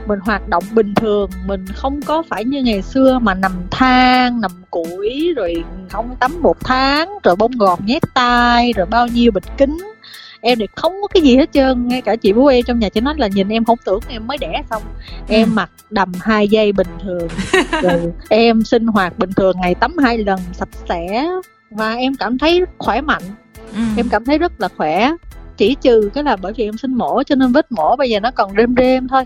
Mình 0.07 0.19
hoạt 0.19 0.49
động 0.49 0.65
bình 0.73 0.95
thường 0.95 1.31
mình 1.47 1.67
không 1.67 2.03
có 2.03 2.23
phải 2.31 2.45
như 2.45 2.63
ngày 2.63 2.83
xưa 2.83 3.19
mà 3.23 3.35
nằm 3.35 3.53
than 3.71 4.41
nằm 4.41 4.51
củi 4.71 5.33
rồi 5.37 5.65
không 5.91 6.17
tắm 6.21 6.43
một 6.43 6.57
tháng 6.61 7.09
rồi 7.23 7.37
bông 7.37 7.53
gòn 7.53 7.79
nhét 7.87 8.03
tay 8.15 8.73
rồi 8.77 8.87
bao 8.87 9.07
nhiêu 9.07 9.33
bịch 9.33 9.59
kính 9.59 9.79
em 10.43 10.59
thì 10.59 10.67
không 10.77 10.93
có 11.03 11.09
cái 11.09 11.23
gì 11.23 11.37
hết 11.37 11.53
trơn 11.53 11.89
ngay 11.89 12.03
cả 12.03 12.17
chị 12.17 12.33
bố 12.33 12.47
em 12.47 12.65
trong 12.67 12.79
nhà 12.79 12.89
chỉ 12.89 13.01
nói 13.01 13.15
là 13.19 13.29
nhìn 13.29 13.49
em 13.49 13.65
không 13.65 13.79
tưởng 13.85 14.01
em 14.09 14.27
mới 14.27 14.39
đẻ 14.39 14.63
xong. 14.71 14.83
Em 15.29 15.49
ừ. 15.49 15.53
mặc 15.53 15.71
đầm 15.91 16.13
hai 16.21 16.49
giây 16.49 16.73
bình 16.73 16.87
thường 17.03 17.29
rồi 17.83 18.13
em 18.29 18.65
sinh 18.65 18.87
hoạt 18.87 19.19
bình 19.19 19.31
thường 19.37 19.57
ngày 19.61 19.75
tắm 19.75 19.99
hai 19.99 20.19
lần 20.19 20.41
sạch 20.53 20.69
sẽ. 20.89 21.27
Và 21.71 21.95
em 21.95 22.15
cảm 22.15 22.39
thấy 22.39 22.65
khỏe 22.79 23.01
mạnh 23.01 23.23
ừ. 23.75 23.83
em 23.97 24.09
cảm 24.09 24.25
thấy 24.25 24.39
rất 24.39 24.61
là 24.61 24.69
khỏe. 24.77 25.13
Chỉ 25.57 25.77
trừ 25.81 26.11
cái 26.15 26.25
là 26.25 26.37
bởi 26.37 26.53
vì 26.53 26.65
em 26.65 26.79
sinh 26.79 26.95
mổ 26.95 27.23
cho 27.23 27.35
nên 27.35 27.53
vết 27.53 27.73
mổ 27.73 27.97
bây 27.97 28.11
giờ 28.11 28.21
nó 28.21 28.31
còn 28.31 28.53
rêm 28.57 28.75
rêm 28.77 29.09
thôi. 29.09 29.25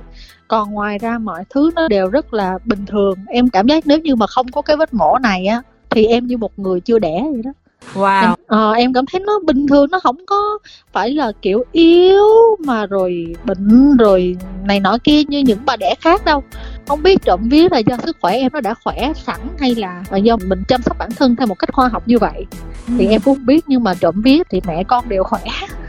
Còn 0.48 0.70
ngoài 0.70 0.98
ra 0.98 1.18
mọi 1.18 1.44
thứ 1.50 1.70
nó 1.74 1.88
đều 1.88 2.08
rất 2.08 2.34
là 2.34 2.58
bình 2.64 2.86
thường. 2.86 3.18
Em 3.28 3.50
cảm 3.50 3.66
giác 3.66 3.86
nếu 3.86 3.98
như 3.98 4.16
mà 4.16 4.26
không 4.26 4.48
có 4.48 4.62
cái 4.62 4.76
vết 4.76 4.94
mổ 4.94 5.18
này 5.18 5.46
á 5.46 5.62
thì 5.90 6.06
em 6.06 6.26
như 6.26 6.36
một 6.36 6.58
người 6.58 6.80
chưa 6.80 6.98
đẻ 6.98 7.24
vậy 7.32 7.42
đó 7.44 7.52
Wow. 7.94 8.22
Em, 8.22 8.34
à, 8.46 8.70
em 8.76 8.92
cảm 8.92 9.04
thấy 9.06 9.20
nó 9.20 9.38
bình 9.46 9.66
thường 9.66 9.90
nó 9.90 10.00
không 10.00 10.26
có 10.26 10.58
phải 10.92 11.10
là 11.10 11.32
kiểu 11.42 11.64
yếu 11.72 12.24
mà 12.58 12.86
rồi 12.86 13.36
bệnh 13.44 13.96
rồi 13.96 14.36
này 14.64 14.80
nọ 14.80 14.98
kia 15.04 15.22
như 15.24 15.38
những 15.38 15.58
bà 15.64 15.76
đẻ 15.76 15.94
khác 16.00 16.24
đâu 16.24 16.42
không 16.88 17.02
biết 17.02 17.22
trộm 17.24 17.48
vía 17.48 17.68
là 17.70 17.78
do 17.78 17.96
sức 18.04 18.16
khỏe 18.20 18.36
em 18.36 18.52
nó 18.52 18.60
đã 18.60 18.74
khỏe 18.84 19.12
sẵn 19.26 19.40
hay 19.58 19.74
là, 19.74 20.02
do 20.22 20.36
mình 20.36 20.62
chăm 20.68 20.82
sóc 20.82 20.98
bản 20.98 21.10
thân 21.10 21.36
theo 21.36 21.46
một 21.46 21.58
cách 21.58 21.72
khoa 21.72 21.88
học 21.88 22.02
như 22.06 22.18
vậy 22.18 22.46
ừ. 22.88 22.94
thì 22.98 23.06
em 23.06 23.20
cũng 23.20 23.34
không 23.34 23.46
biết 23.46 23.64
nhưng 23.66 23.84
mà 23.84 23.94
trộm 23.94 24.22
vía 24.22 24.42
thì 24.50 24.60
mẹ 24.66 24.84
con 24.84 25.08
đều 25.08 25.24
khỏe 25.24 25.42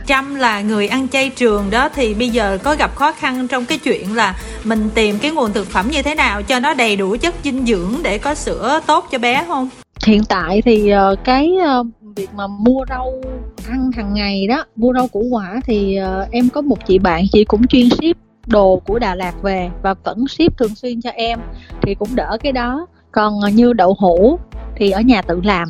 Trâm 0.06 0.34
là 0.34 0.60
người 0.60 0.88
ăn 0.88 1.08
chay 1.08 1.30
trường 1.30 1.70
đó 1.70 1.88
thì 1.94 2.14
bây 2.14 2.28
giờ 2.28 2.58
có 2.62 2.74
gặp 2.74 2.96
khó 2.96 3.12
khăn 3.12 3.48
trong 3.48 3.64
cái 3.64 3.78
chuyện 3.78 4.16
là 4.16 4.36
mình 4.64 4.90
tìm 4.94 5.18
cái 5.18 5.30
nguồn 5.30 5.52
thực 5.52 5.66
phẩm 5.66 5.88
như 5.90 6.02
thế 6.02 6.14
nào 6.14 6.42
cho 6.42 6.60
nó 6.60 6.74
đầy 6.74 6.96
đủ 6.96 7.16
chất 7.20 7.34
dinh 7.44 7.66
dưỡng 7.66 7.94
để 8.02 8.18
có 8.18 8.34
sữa 8.34 8.80
tốt 8.86 9.06
cho 9.10 9.18
bé 9.18 9.44
không? 9.46 9.68
Hiện 10.08 10.24
tại 10.28 10.62
thì 10.62 10.92
uh, 11.12 11.18
cái 11.24 11.56
uh, 11.80 11.86
việc 12.16 12.28
mà 12.34 12.46
mua 12.46 12.84
rau 12.88 13.22
ăn 13.68 13.90
hàng 13.92 14.14
ngày 14.14 14.46
đó 14.46 14.64
mua 14.76 14.92
rau 14.94 15.08
củ 15.08 15.24
quả 15.30 15.60
thì 15.64 15.98
uh, 16.22 16.30
em 16.30 16.48
có 16.48 16.60
một 16.60 16.86
chị 16.86 16.98
bạn 16.98 17.24
chị 17.32 17.44
cũng 17.44 17.66
chuyên 17.66 17.90
ship 17.90 18.18
đồ 18.46 18.82
của 18.86 18.98
Đà 18.98 19.14
Lạt 19.14 19.42
về 19.42 19.70
và 19.82 19.94
vẫn 20.04 20.28
ship 20.28 20.58
thường 20.58 20.74
xuyên 20.74 21.00
cho 21.00 21.10
em 21.10 21.38
thì 21.82 21.94
cũng 21.94 22.08
đỡ 22.14 22.36
cái 22.42 22.52
đó. 22.52 22.86
Còn 23.12 23.40
như 23.52 23.72
đậu 23.72 23.96
hũ 23.98 24.38
thì 24.76 24.90
ở 24.90 25.00
nhà 25.00 25.22
tự 25.22 25.40
làm. 25.44 25.68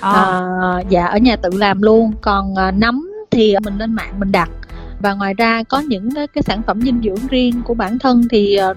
À. 0.00 0.40
uh, 0.80 0.88
dạ 0.88 1.06
ở 1.06 1.18
nhà 1.18 1.36
tự 1.36 1.50
làm 1.52 1.82
luôn. 1.82 2.12
Còn 2.20 2.52
uh, 2.52 2.74
nấm 2.74 3.10
thì 3.30 3.54
mình 3.64 3.78
lên 3.78 3.92
mạng 3.92 4.14
mình 4.18 4.32
đặt. 4.32 4.50
Và 5.00 5.14
ngoài 5.14 5.34
ra 5.34 5.62
có 5.62 5.80
những 5.80 6.14
cái, 6.14 6.26
cái 6.26 6.42
sản 6.42 6.62
phẩm 6.66 6.80
dinh 6.82 7.00
dưỡng 7.04 7.26
riêng 7.30 7.62
của 7.64 7.74
bản 7.74 7.98
thân 7.98 8.22
thì 8.30 8.58
uh, 8.70 8.76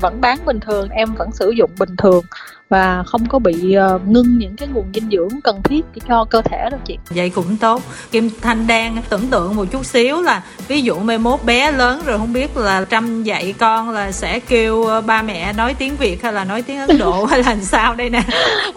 vẫn 0.00 0.20
bán 0.20 0.38
bình 0.46 0.60
thường 0.60 0.88
em 0.88 1.14
vẫn 1.14 1.32
sử 1.32 1.50
dụng 1.50 1.70
bình 1.78 1.96
thường 1.98 2.24
và 2.72 3.02
không 3.06 3.28
có 3.28 3.38
bị 3.38 3.76
uh, 3.94 4.08
ngưng 4.08 4.38
những 4.38 4.56
cái 4.56 4.68
nguồn 4.72 4.86
dinh 4.94 5.10
dưỡng 5.10 5.40
cần 5.40 5.62
thiết 5.62 5.84
cho 6.08 6.24
cơ 6.24 6.42
thể 6.42 6.68
đâu 6.70 6.80
chị. 6.84 6.98
Vậy 7.10 7.30
cũng 7.30 7.56
tốt. 7.56 7.82
Kim 8.10 8.30
thanh 8.40 8.66
đang 8.66 9.02
tưởng 9.08 9.26
tượng 9.26 9.56
một 9.56 9.64
chút 9.72 9.86
xíu 9.86 10.22
là 10.22 10.42
ví 10.68 10.82
dụ 10.82 10.98
mai 10.98 11.18
mốt 11.18 11.44
bé 11.44 11.72
lớn 11.72 12.02
rồi 12.04 12.18
không 12.18 12.32
biết 12.32 12.56
là 12.56 12.84
trăm 12.90 13.22
dạy 13.22 13.54
con 13.58 13.90
là 13.90 14.12
sẽ 14.12 14.38
kêu 14.40 14.84
ờ, 14.84 15.00
ba 15.00 15.22
mẹ 15.22 15.52
nói 15.52 15.74
tiếng 15.78 15.96
việt 15.96 16.22
hay 16.22 16.32
là 16.32 16.44
nói 16.44 16.62
tiếng 16.62 16.78
ấn 16.78 16.98
độ 16.98 17.24
hay 17.30 17.42
là 17.42 17.56
sao 17.62 17.94
đây 17.94 18.10
nè? 18.10 18.22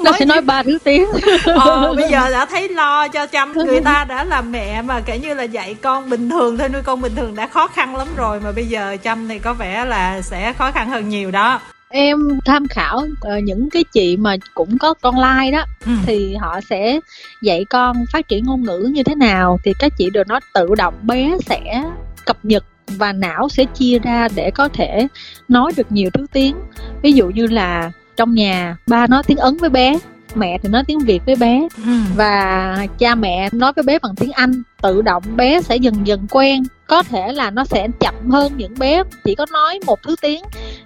Nó 0.03 0.11
sẽ 0.19 0.25
nói 0.25 0.41
ba 0.41 0.63
thứ 0.63 0.77
tiếng. 0.83 1.05
Ờ, 1.45 1.93
bây 1.93 2.09
giờ 2.09 2.29
đã 2.31 2.45
thấy 2.45 2.69
lo 2.69 3.07
cho 3.07 3.25
chăm 3.25 3.53
người 3.65 3.81
ta 3.81 4.05
đã 4.09 4.23
là 4.23 4.41
mẹ 4.41 4.81
mà 4.81 5.01
kể 5.05 5.19
như 5.19 5.33
là 5.33 5.43
dạy 5.43 5.73
con 5.73 6.09
bình 6.09 6.29
thường 6.29 6.57
thôi 6.57 6.69
nuôi 6.69 6.81
con 6.81 7.01
bình 7.01 7.15
thường 7.15 7.35
đã 7.35 7.47
khó 7.47 7.67
khăn 7.67 7.95
lắm 7.95 8.07
rồi. 8.17 8.39
Mà 8.39 8.51
bây 8.51 8.65
giờ 8.65 8.97
chăm 9.03 9.27
thì 9.27 9.39
có 9.39 9.53
vẻ 9.53 9.85
là 9.85 10.21
sẽ 10.21 10.53
khó 10.53 10.71
khăn 10.71 10.89
hơn 10.89 11.09
nhiều 11.09 11.31
đó 11.31 11.59
em 11.95 12.39
tham 12.45 12.67
khảo 12.67 12.97
uh, 12.97 13.43
những 13.43 13.69
cái 13.69 13.83
chị 13.83 14.17
mà 14.17 14.35
cũng 14.53 14.77
có 14.77 14.93
con 14.93 15.19
lai 15.19 15.51
đó 15.51 15.65
ừ. 15.85 15.91
thì 16.05 16.35
họ 16.35 16.61
sẽ 16.69 16.99
dạy 17.41 17.65
con 17.65 18.05
phát 18.13 18.27
triển 18.27 18.45
ngôn 18.45 18.63
ngữ 18.63 18.89
như 18.93 19.03
thế 19.03 19.15
nào 19.15 19.59
thì 19.63 19.73
các 19.79 19.93
chị 19.97 20.09
đều 20.09 20.23
nói 20.27 20.39
tự 20.53 20.75
động 20.77 20.93
bé 21.03 21.37
sẽ 21.45 21.83
cập 22.25 22.37
nhật 22.43 22.65
và 22.87 23.13
não 23.13 23.49
sẽ 23.49 23.65
chia 23.65 23.99
ra 23.99 24.27
để 24.35 24.51
có 24.51 24.67
thể 24.67 25.07
nói 25.47 25.71
được 25.77 25.91
nhiều 25.91 26.09
thứ 26.13 26.25
tiếng 26.33 26.55
ví 27.01 27.11
dụ 27.11 27.29
như 27.29 27.47
là 27.47 27.91
trong 28.15 28.33
nhà 28.33 28.77
ba 28.87 29.07
nói 29.07 29.23
tiếng 29.27 29.37
ấn 29.37 29.57
với 29.57 29.69
bé 29.69 29.99
mẹ 30.38 30.58
thì 30.63 30.70
nói 30.70 30.84
tiếng 30.88 31.00
việt 31.00 31.22
với 31.25 31.36
bé 31.36 31.68
ừ. 31.86 31.92
và 32.15 32.88
cha 32.98 33.15
mẹ 33.15 33.50
nói 33.51 33.74
với 33.75 33.84
bé 33.84 34.00
bằng 34.00 34.15
tiếng 34.15 34.32
anh 34.32 34.63
tự 34.82 35.01
động 35.01 35.24
bé 35.36 35.62
sẽ 35.62 35.75
dần 35.75 36.08
dần 36.08 36.27
quen 36.32 36.63
có 36.88 37.04
thể 37.04 37.32
là 37.34 37.51
nó 37.51 37.65
sẽ 37.65 37.88
chậm 38.00 38.30
hơn 38.32 38.54
những 38.58 38.74
bé 38.80 39.04
chỉ 39.24 39.36
có 39.36 39.46
nói 39.51 39.80
một 39.86 40.00
thứ 40.04 40.15
tiếng 40.22 40.44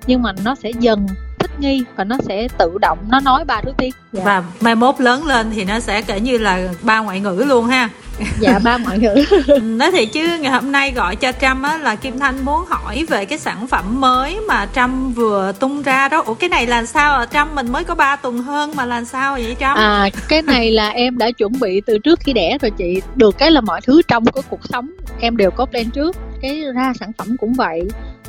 nhưng 0.08 0.22
mà 0.22 0.32
nó 0.44 0.56
sẽ 0.56 0.72
dần 0.80 1.08
thích 1.40 1.60
nghi 1.60 1.84
và 1.96 2.04
nó 2.04 2.18
sẽ 2.28 2.48
tự 2.58 2.78
động 2.82 2.98
nó 3.10 3.20
nói 3.20 3.46
ba 3.46 3.62
thứ 3.62 3.72
tiếng 3.78 3.92
dạ. 4.12 4.24
và 4.26 4.44
mai 4.62 4.76
mốt 4.76 5.02
lớn 5.02 5.26
lên 5.26 5.52
thì 5.56 5.66
nó 5.66 5.80
sẽ 5.80 6.02
kể 6.02 6.20
như 6.20 6.38
là 6.38 6.70
ba 6.82 7.00
ngoại 7.00 7.20
ngữ 7.20 7.44
luôn 7.48 7.66
ha 7.66 7.90
dạ 8.40 8.60
ba 8.64 8.78
ngoại 8.78 9.00
ngữ 9.00 9.26
nói 9.62 9.92
thiệt 9.92 10.08
chứ 10.14 10.38
ngày 10.42 10.52
hôm 10.52 10.72
nay 10.72 10.92
gọi 10.92 11.16
cho 11.16 11.32
trâm 11.32 11.64
á 11.64 11.78
là 11.78 11.96
kim 11.96 12.20
thanh 12.20 12.46
muốn 12.46 12.66
hỏi 12.66 13.06
về 13.10 13.26
cái 13.26 13.40
sản 13.40 13.68
phẩm 13.68 14.02
mới 14.02 14.40
mà 14.48 14.68
trâm 14.76 15.14
vừa 15.14 15.52
tung 15.60 15.82
ra 15.82 16.08
đó. 16.08 16.22
Ủa 16.22 16.34
cái 16.34 16.50
này 16.50 16.68
là 16.68 16.86
sao 16.86 17.20
à 17.20 17.26
trâm 17.26 17.56
mình 17.56 17.72
mới 17.72 17.84
có 17.84 17.96
3 17.96 18.16
tuần 18.16 18.38
hơn 18.38 18.72
mà 18.76 18.86
là 18.86 19.04
sao 19.04 19.34
vậy 19.34 19.56
trâm 19.60 19.78
à 19.78 20.10
cái 20.28 20.42
này 20.42 20.72
là 20.72 20.90
em 20.90 21.18
đã 21.18 21.32
chuẩn 21.32 21.60
bị 21.60 21.82
từ 21.82 21.98
trước 21.98 22.20
khi 22.20 22.34
đẻ 22.34 22.58
rồi 22.62 22.72
chị. 22.72 23.02
Được 23.16 23.38
cái 23.38 23.52
là 23.52 23.62
mọi 23.62 23.82
thứ 23.82 24.02
trong 24.08 24.26
cái 24.26 24.44
cuộc 24.50 24.68
sống 24.70 24.90
em 25.20 25.38
đều 25.38 25.52
có 25.52 25.66
plan 25.66 25.90
trước. 25.90 26.16
Cái 26.42 26.64
ra 26.76 26.94
sản 27.00 27.12
phẩm 27.18 27.38
cũng 27.38 27.54
vậy. 27.54 27.82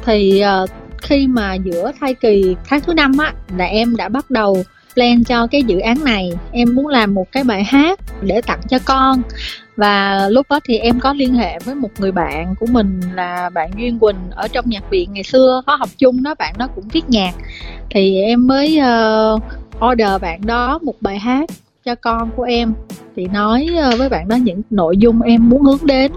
Thì 0.05 0.43
uh, 0.63 0.71
khi 1.03 1.27
mà 1.27 1.55
giữa 1.55 1.93
thai 2.01 2.15
kỳ 2.15 2.57
tháng 2.69 2.81
thứ 2.81 2.95
năm 2.95 3.19
á 3.19 3.33
là 3.57 3.65
em 3.65 3.97
đã 3.97 4.09
bắt 4.09 4.31
đầu 4.31 4.65
plan 4.95 5.25
cho 5.25 5.47
cái 5.47 5.63
dự 5.63 5.79
án 5.79 6.05
này. 6.05 6.33
Em 6.53 6.75
muốn 6.75 6.87
làm 6.87 7.15
một 7.15 7.33
cái 7.33 7.45
bài 7.45 7.65
hát 7.65 8.01
để 8.23 8.41
tặng 8.41 8.61
cho 8.69 8.79
con. 8.85 9.23
Và 9.77 10.29
lúc 10.29 10.47
đó 10.51 10.61
thì 10.65 10.79
em 10.79 11.01
có 11.01 11.13
liên 11.13 11.35
hệ 11.35 11.59
với 11.65 11.75
một 11.75 11.91
người 11.99 12.13
bạn 12.13 12.55
của 12.61 12.67
mình 12.67 13.01
là 13.15 13.51
bạn 13.51 13.71
duyên 13.77 13.99
quỳnh 13.99 14.17
ở 14.31 14.49
trong 14.49 14.65
nhạc 14.69 14.91
viện 14.91 15.13
ngày 15.13 15.23
xưa 15.23 15.63
có 15.67 15.77
học 15.77 15.89
chung 15.99 16.23
đó 16.23 16.35
bạn 16.39 16.55
đó 16.59 16.69
cũng 16.75 16.89
viết 16.89 17.09
nhạc. 17.09 17.35
Thì 17.91 18.21
em 18.23 18.47
mới 18.47 18.79
uh, 18.79 19.43
order 19.91 20.21
bạn 20.21 20.41
đó 20.47 20.79
một 20.83 20.95
bài 21.01 21.19
hát 21.19 21.51
cho 21.85 21.95
con 21.95 22.31
của 22.37 22.43
em. 22.43 22.75
Thì 23.17 23.27
nói 23.27 23.69
ờ, 23.83 23.97
với 23.99 24.09
bạn 24.09 24.29
đó 24.29 24.37
những 24.37 24.63
nội 24.71 24.97
dung 24.97 25.23
em 25.23 25.49
muốn 25.49 25.63
hướng 25.63 25.87
đến 25.87 26.13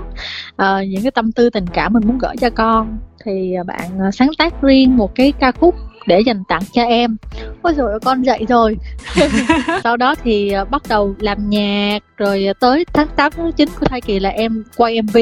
uh, 0.50 0.88
những 0.88 1.02
cái 1.02 1.12
tâm 1.12 1.32
tư 1.32 1.50
tình 1.50 1.68
cảm 1.74 1.94
mình 1.94 2.08
muốn 2.08 2.18
gửi 2.18 2.36
cho 2.42 2.50
con. 2.50 2.98
Thì 3.26 3.56
bạn 3.68 3.90
sáng 4.14 4.32
tác 4.38 4.62
riêng 4.62 4.98
một 4.98 5.16
cái 5.16 5.32
ca 5.40 5.52
khúc 5.52 5.76
để 6.08 6.20
dành 6.20 6.44
tặng 6.48 6.62
cho 6.74 6.84
em. 6.84 7.18
Ôi 7.62 7.74
rồi 7.74 8.00
con 8.00 8.22
dậy 8.22 8.46
rồi. 8.50 8.78
Sau 9.84 9.98
đó 9.98 10.16
thì 10.24 10.52
ờ, 10.52 10.66
bắt 10.66 10.82
đầu 10.90 11.16
làm 11.20 11.50
nhạc 11.50 12.00
rồi 12.18 12.48
tới 12.60 12.86
tháng 12.94 13.08
8 13.16 13.32
tháng 13.36 13.52
9 13.52 13.70
của 13.80 13.86
thai 13.86 14.02
kỳ 14.02 14.20
là 14.20 14.30
em 14.30 14.64
quay 14.78 15.02
mv 15.02 15.18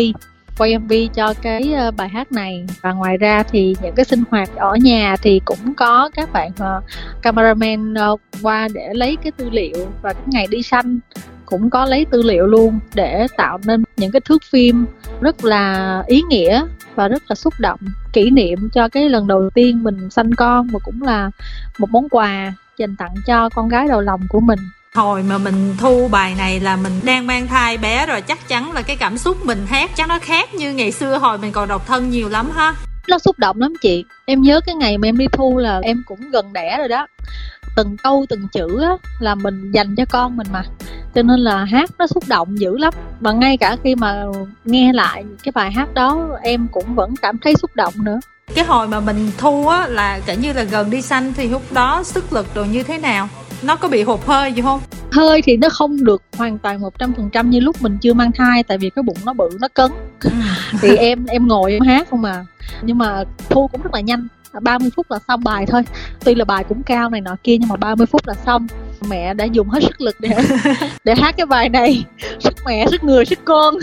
quay 0.58 0.78
mv 0.78 0.94
cho 1.14 1.34
cái 1.42 1.74
ờ, 1.74 1.92
bài 1.92 2.10
hát 2.10 2.32
này. 2.32 2.66
Và 2.82 2.92
ngoài 2.92 3.18
ra 3.18 3.44
thì 3.44 3.76
những 3.82 3.96
cái 3.96 4.06
sinh 4.06 4.24
hoạt 4.30 4.50
ở 4.56 4.76
nhà 4.76 5.16
thì 5.22 5.42
cũng 5.46 5.74
có 5.78 6.10
các 6.14 6.34
bạn 6.34 6.52
uh, 6.52 6.84
cameraman 7.22 7.94
uh, 7.94 8.22
qua 8.42 8.68
để 8.74 8.90
lấy 8.94 9.18
cái 9.24 9.32
tư 9.32 9.50
liệu 9.50 9.88
và 10.02 10.14
cái 10.14 10.24
ngày 10.26 10.48
đi 10.50 10.64
sanh 10.64 11.00
cũng 11.52 11.70
có 11.70 11.86
lấy 11.86 12.06
tư 12.06 12.22
liệu 12.22 12.46
luôn 12.46 12.80
để 12.94 13.28
tạo 13.38 13.60
nên 13.66 13.84
những 13.98 14.12
cái 14.12 14.22
thước 14.22 14.44
phim 14.52 14.86
rất 15.22 15.46
là 15.46 16.04
ý 16.08 16.22
nghĩa 16.30 16.66
và 16.96 17.08
rất 17.08 17.24
là 17.28 17.36
xúc 17.36 17.54
động 17.60 17.80
kỷ 18.14 18.30
niệm 18.30 18.70
cho 18.74 18.90
cái 18.90 19.10
lần 19.10 19.28
đầu 19.28 19.50
tiên 19.54 19.84
mình 19.84 20.10
sanh 20.10 20.32
con 20.36 20.68
và 20.68 20.80
cũng 20.84 21.02
là 21.02 21.32
một 21.78 21.90
món 21.90 22.10
quà 22.10 22.54
dành 22.78 22.96
tặng 22.96 23.16
cho 23.26 23.50
con 23.50 23.70
gái 23.70 23.88
đầu 23.88 24.02
lòng 24.02 24.22
của 24.30 24.40
mình. 24.40 24.60
Hồi 24.96 25.24
mà 25.24 25.38
mình 25.38 25.76
thu 25.78 26.08
bài 26.12 26.36
này 26.38 26.60
là 26.60 26.76
mình 26.76 26.94
đang 27.04 27.28
mang 27.28 27.48
thai 27.48 27.78
bé 27.78 28.06
rồi 28.06 28.22
chắc 28.22 28.48
chắn 28.48 28.72
là 28.72 28.82
cái 28.82 28.96
cảm 28.96 29.18
xúc 29.18 29.46
mình 29.46 29.66
hát 29.68 29.92
chắc 29.96 30.10
nó 30.10 30.20
khác 30.20 30.54
như 30.54 30.74
ngày 30.74 30.92
xưa 30.92 31.18
hồi 31.18 31.38
mình 31.38 31.52
còn 31.52 31.68
độc 31.68 31.88
thân 31.88 32.10
nhiều 32.10 32.30
lắm 32.30 32.52
ha. 32.56 32.74
Nó 33.08 33.18
xúc 33.18 33.40
động 33.40 33.62
lắm 33.62 33.74
chị. 33.82 34.06
Em 34.26 34.42
nhớ 34.42 34.62
cái 34.66 34.76
ngày 34.76 34.98
mà 34.98 35.08
em 35.08 35.18
đi 35.18 35.26
thu 35.32 35.58
là 35.58 35.80
em 35.84 36.04
cũng 36.06 36.32
gần 36.32 36.54
đẻ 36.54 36.78
rồi 36.78 36.88
đó 36.88 37.08
từng 37.76 37.98
câu 38.04 38.26
từng 38.30 38.48
chữ 38.48 38.82
á, 38.82 38.92
là 39.20 39.36
mình 39.36 39.72
dành 39.72 39.96
cho 39.96 40.06
con 40.06 40.38
mình 40.38 40.48
mà. 40.52 40.64
Cho 41.16 41.22
nên 41.22 41.40
là 41.40 41.66
hát 41.66 41.90
nó 42.00 42.08
xúc 42.08 42.24
động 42.28 42.60
dữ 42.60 42.78
lắm. 42.78 42.94
Và 43.20 43.32
ngay 43.32 43.58
cả 43.58 43.78
khi 43.84 43.96
mà 43.96 44.24
nghe 44.66 44.94
lại 44.94 45.24
cái 45.44 45.52
bài 45.56 45.72
hát 45.72 45.94
đó 45.94 46.28
em 46.42 46.68
cũng 46.72 46.96
vẫn 46.96 47.16
cảm 47.22 47.38
thấy 47.38 47.56
xúc 47.56 47.72
động 47.76 47.94
nữa. 47.98 48.20
Cái 48.56 48.66
hồi 48.66 48.88
mà 48.88 49.00
mình 49.00 49.32
thu 49.38 49.68
á 49.68 49.88
là 49.88 50.20
cả 50.26 50.34
như 50.34 50.54
là 50.54 50.64
gần 50.64 50.90
đi 50.90 51.02
xanh 51.02 51.34
thì 51.34 51.48
lúc 51.50 51.62
đó 51.72 52.04
sức 52.04 52.34
lực 52.34 52.48
đồ 52.56 52.66
như 52.66 52.84
thế 52.84 52.98
nào? 52.98 53.30
Nó 53.64 53.76
có 53.76 53.88
bị 53.88 54.04
hụt 54.04 54.20
hơi 54.26 54.54
gì 54.54 54.62
không? 54.62 54.80
Hơi 55.12 55.42
thì 55.42 55.58
nó 55.58 55.70
không 55.70 56.04
được 56.04 56.24
hoàn 56.38 56.58
toàn 56.58 56.82
một 56.82 57.00
trăm 57.00 57.14
phần 57.14 57.30
trăm 57.30 57.50
như 57.50 57.60
lúc 57.60 57.82
mình 57.82 57.98
chưa 58.02 58.14
mang 58.14 58.32
thai 58.32 58.64
tại 58.64 58.78
vì 58.78 58.90
cái 58.90 59.04
bụng 59.04 59.18
nó 59.26 59.34
bự 59.34 59.50
nó 59.62 59.68
cứng 59.76 59.92
ừ. 60.24 60.30
thì 60.82 60.96
em 60.96 61.26
em 61.26 61.48
ngồi 61.48 61.72
em 61.72 61.82
hát 61.82 62.08
không 62.10 62.22
mà 62.22 62.46
nhưng 62.82 62.98
mà 62.98 63.24
thu 63.50 63.68
cũng 63.68 63.82
rất 63.82 63.94
là 63.94 64.00
nhanh 64.02 64.28
30 64.60 64.90
phút 64.96 65.12
là 65.12 65.20
xong 65.28 65.44
bài 65.44 65.66
thôi. 65.66 65.82
Tuy 66.26 66.36
là 66.36 66.46
bài 66.46 66.64
cũng 66.70 66.84
cao 66.84 67.10
này 67.10 67.22
nọ 67.22 67.36
kia 67.44 67.58
nhưng 67.58 67.70
mà 67.70 67.76
30 67.76 68.06
phút 68.06 68.28
là 68.28 68.34
xong. 68.46 68.68
Mẹ 69.10 69.34
đã 69.34 69.46
dùng 69.46 69.70
hết 69.70 69.84
sức 69.84 70.02
lực 70.02 70.16
để 70.20 70.30
để 71.04 71.16
hát 71.16 71.38
cái 71.38 71.46
bài 71.46 71.70
này. 71.70 72.04
Sức 72.40 72.54
mẹ 72.66 72.86
sức 72.92 73.04
người 73.04 73.26
sức 73.26 73.40
con. 73.46 73.76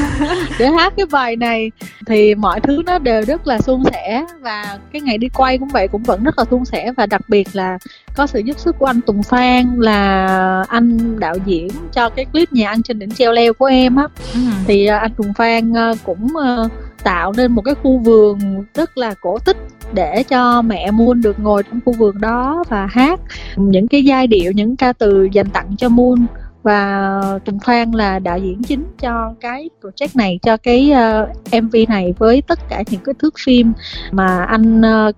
Để 0.58 0.66
hát 0.66 0.92
cái 0.96 1.06
bài 1.06 1.36
này 1.36 1.70
thì 2.06 2.34
mọi 2.34 2.60
thứ 2.60 2.82
nó 2.86 2.98
đều 2.98 3.22
rất 3.24 3.46
là 3.46 3.60
suôn 3.60 3.82
sẻ 3.92 4.24
và 4.40 4.78
cái 4.92 5.02
ngày 5.02 5.18
đi 5.18 5.28
quay 5.28 5.58
cũng 5.58 5.68
vậy 5.68 5.88
cũng 5.88 6.02
vẫn 6.02 6.24
rất 6.24 6.38
là 6.38 6.44
suôn 6.50 6.64
sẻ 6.64 6.92
và 6.96 7.06
đặc 7.06 7.20
biệt 7.28 7.48
là 7.52 7.78
có 8.14 8.26
sự 8.26 8.38
giúp 8.38 8.58
sức 8.58 8.78
của 8.78 8.86
anh 8.86 9.00
Tùng 9.00 9.22
Phan 9.22 9.76
là 9.78 10.64
anh 10.68 11.20
đạo 11.20 11.34
diễn 11.46 11.68
cho 11.92 12.08
cái 12.08 12.24
clip 12.24 12.52
nhà 12.52 12.68
anh 12.68 12.82
trên 12.82 12.98
đỉnh 12.98 13.10
treo 13.10 13.32
leo 13.32 13.54
của 13.54 13.66
em 13.66 13.96
á. 13.96 14.06
Ừ. 14.34 14.40
thì 14.66 14.86
à, 14.86 14.98
anh 14.98 15.14
Tùng 15.14 15.34
Phan 15.34 15.76
à, 15.76 15.92
cũng 16.04 16.36
à, 16.36 16.56
tạo 17.04 17.32
nên 17.36 17.52
một 17.52 17.62
cái 17.62 17.74
khu 17.74 17.98
vườn 17.98 18.38
rất 18.74 18.98
là 18.98 19.14
cổ 19.20 19.38
tích 19.38 19.56
để 19.94 20.22
cho 20.22 20.62
mẹ 20.62 20.90
Moon 20.90 21.22
được 21.22 21.40
ngồi 21.40 21.62
trong 21.62 21.80
khu 21.84 21.92
vườn 21.92 22.20
đó 22.20 22.64
và 22.68 22.86
hát 22.86 23.20
những 23.56 23.88
cái 23.88 24.04
giai 24.04 24.26
điệu 24.26 24.52
những 24.52 24.76
ca 24.76 24.92
từ 24.92 25.28
dành 25.32 25.50
tặng 25.50 25.76
cho 25.78 25.88
Moon. 25.88 26.26
Và 26.62 27.20
Tùng 27.44 27.58
Phan 27.58 27.90
là 27.90 28.18
đạo 28.18 28.38
diễn 28.38 28.62
chính 28.62 28.84
cho 29.00 29.34
cái 29.40 29.70
project 29.82 30.08
này 30.14 30.38
cho 30.42 30.56
cái 30.56 30.90
ờ, 30.90 31.28
uh, 31.56 31.62
MV 31.64 31.76
này 31.88 32.14
với 32.18 32.42
tất 32.42 32.58
cả 32.68 32.82
những 32.90 33.00
cái 33.04 33.14
thước 33.18 33.34
phim 33.44 33.72
mà 34.10 34.44
anh 34.44 34.80
uh, 34.80 35.14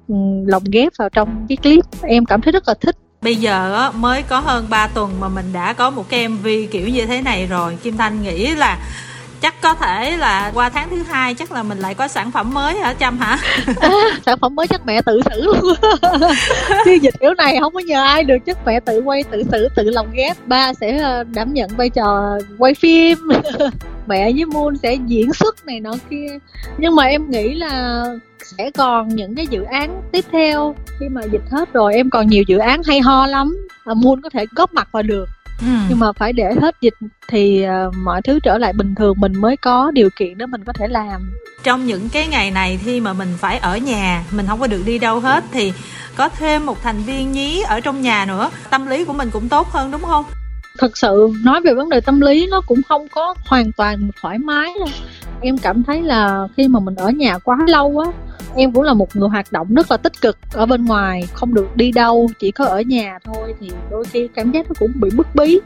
lồng 0.47 0.64
ghép 0.73 0.93
vào 0.99 1.09
trong 1.09 1.47
cái 1.49 1.57
clip. 1.57 1.85
Em 2.03 2.25
cảm 2.25 2.41
thấy 2.41 2.53
rất 2.53 2.69
là 2.69 2.75
thích. 2.81 2.97
Bây 3.23 3.37
giờ 3.37 3.91
mới 3.95 4.23
có 4.23 4.41
hơn 4.41 4.67
3 4.71 4.87
tuần 4.87 5.11
mà 5.21 5.29
mình 5.29 5.47
đã 5.53 5.73
có 5.73 5.91
một 5.91 6.09
cái 6.09 6.29
MV 6.29 6.47
kiểu 6.71 6.88
như 6.88 7.07
thế 7.07 7.21
này 7.23 7.47
rồi. 7.47 7.79
Kim 7.83 7.97
Thanh 7.97 8.23
nghĩ 8.23 8.55
là 8.55 8.79
chắc 9.44 9.54
có 9.62 9.74
thể 9.74 10.16
là 10.16 10.50
qua 10.54 10.68
tháng 10.68 10.90
thứ 10.90 11.02
hai 11.02 11.34
chắc 11.34 11.52
là 11.52 11.62
mình 11.62 11.78
lại 11.78 11.94
có 11.94 12.08
sản 12.08 12.30
phẩm 12.30 12.54
mới 12.54 12.76
hả 12.76 12.94
trâm 12.94 13.18
hả? 13.18 13.38
À, 13.80 13.90
sản 14.26 14.38
phẩm 14.40 14.54
mới 14.54 14.66
chắc 14.66 14.86
mẹ 14.86 15.02
tự 15.02 15.20
xử 15.30 15.42
luôn. 15.42 15.58
Khi 16.84 16.98
dịch 16.98 17.14
kiểu 17.20 17.34
này 17.34 17.56
không 17.60 17.74
có 17.74 17.80
nhờ 17.80 18.04
ai 18.04 18.24
được 18.24 18.36
chắc 18.46 18.58
mẹ 18.66 18.80
tự 18.80 19.00
quay 19.00 19.22
tự 19.22 19.42
xử 19.52 19.68
tự 19.76 19.90
lòng 19.90 20.08
ghép. 20.12 20.36
Ba 20.46 20.74
sẽ 20.74 20.98
ờ, 20.98 21.24
đảm 21.24 21.54
nhận 21.54 21.70
vai 21.76 21.90
trò 21.90 22.38
quay 22.58 22.74
phim. 22.74 23.18
Mẹ 24.06 24.32
với 24.32 24.44
Moon 24.44 24.76
sẽ 24.82 24.94
diễn 25.06 25.32
xuất 25.32 25.66
này 25.66 25.80
nọ 25.80 25.92
kia. 26.10 26.38
Nhưng 26.78 26.96
mà 26.96 27.04
em 27.04 27.30
nghĩ 27.30 27.54
là 27.54 28.04
sẽ 28.58 28.70
còn 28.70 29.08
những 29.08 29.34
cái 29.34 29.46
dự 29.46 29.62
án 29.62 30.02
tiếp 30.12 30.24
theo. 30.32 30.74
Khi 31.00 31.08
mà 31.08 31.22
dịch 31.32 31.44
hết 31.50 31.72
rồi 31.72 31.94
em 31.94 32.10
còn 32.10 32.26
nhiều 32.26 32.44
dự 32.46 32.58
án 32.58 32.82
hay 32.82 33.00
ho 33.00 33.26
lắm. 33.26 33.56
À, 33.84 33.94
Moon 33.94 34.20
có 34.20 34.28
thể 34.28 34.46
góp 34.56 34.74
mặt 34.74 34.88
vào 34.92 35.02
được 35.02 35.28
ừ. 35.61 35.66
nhưng 35.88 35.99
mà 35.99 36.12
phải 36.12 36.32
để 36.32 36.54
hết 36.61 36.76
dịch 36.80 36.94
thì 37.28 37.66
uh, 37.88 37.94
mọi 37.96 38.23
thứ 38.23 38.38
trở 38.42 38.58
lại 38.58 38.73
bình 38.73 38.94
thường 38.94 39.14
mình 39.20 39.40
mới 39.40 39.56
có 39.56 39.90
điều 39.90 40.11
kiện 40.16 40.38
để 40.38 40.46
mình 40.46 40.64
có 40.64 40.73
thể 40.73 40.88
làm. 40.88 41.32
Trong 41.62 41.87
những 41.87 42.08
cái 42.08 42.26
ngày 42.26 42.50
này 42.50 42.78
khi 42.84 43.00
mà 43.00 43.12
mình 43.12 43.28
phải 43.38 43.58
ở 43.58 43.76
nhà 43.76 44.25
mình 44.30 44.46
không 44.46 44.61
có 44.61 44.66
được 44.66 44.82
đi 44.87 44.99
đâu 44.99 45.20
hết 45.20 45.44
thì 45.52 45.73
có 46.16 46.28
thêm 46.28 46.66
một 46.66 46.82
thành 46.82 47.02
viên 47.02 47.32
nhí 47.32 47.62
ở 47.62 47.80
trong 47.80 48.02
nhà 48.02 48.25
nữa. 48.25 48.50
Tâm 48.70 48.87
lý 48.87 49.04
của 49.04 49.12
mình 49.12 49.30
cũng 49.30 49.49
tốt 49.49 49.68
hơn 49.70 49.90
đúng 49.90 50.02
không 50.02 50.25
thật 50.78 50.97
sự, 50.97 51.33
nói 51.45 51.61
về 51.61 51.75
vấn 51.75 51.88
đề 51.88 52.00
tâm 52.00 52.21
lý, 52.21 52.47
nó 52.50 52.61
cũng 52.66 52.83
không 52.88 53.09
có 53.09 53.35
hoàn 53.47 53.73
toàn 53.73 54.11
thoải 54.21 54.38
mái 54.38 54.73
đâu. 54.78 54.88
Em 55.40 55.59
cảm 55.59 55.83
thấy 55.83 56.02
là 56.02 56.49
khi 56.57 56.69
mà 56.69 56.81
mình 56.81 56.95
ở 56.95 57.11
nhà 57.11 57.38
quá 57.38 57.59
lâu 57.69 57.99
á, 57.99 58.11
em 58.57 58.73
cũng 58.73 58.83
là 58.83 58.95
một 58.95 59.16
người 59.16 59.28
hoạt 59.28 59.52
động 59.52 59.75
rất 59.75 59.90
là 59.90 59.97
tích 59.97 60.21
cực 60.21 60.38
ở 60.52 60.66
bên 60.66 60.85
ngoài, 60.85 61.28
không 61.33 61.54
được 61.54 61.76
đi 61.76 61.93
đâu, 61.93 62.31
chỉ 62.38 62.50
có 62.50 62.64
ở 62.64 62.81
nhà 62.81 63.19
thôi, 63.25 63.54
thì 63.61 63.71
đôi 63.90 64.04
khi 64.04 64.28
cảm 64.35 64.50
giác 64.50 64.66
nó 64.69 64.75
cũng 64.78 64.93
bị 64.95 65.11
bức 65.16 65.26
bí, 65.35 65.61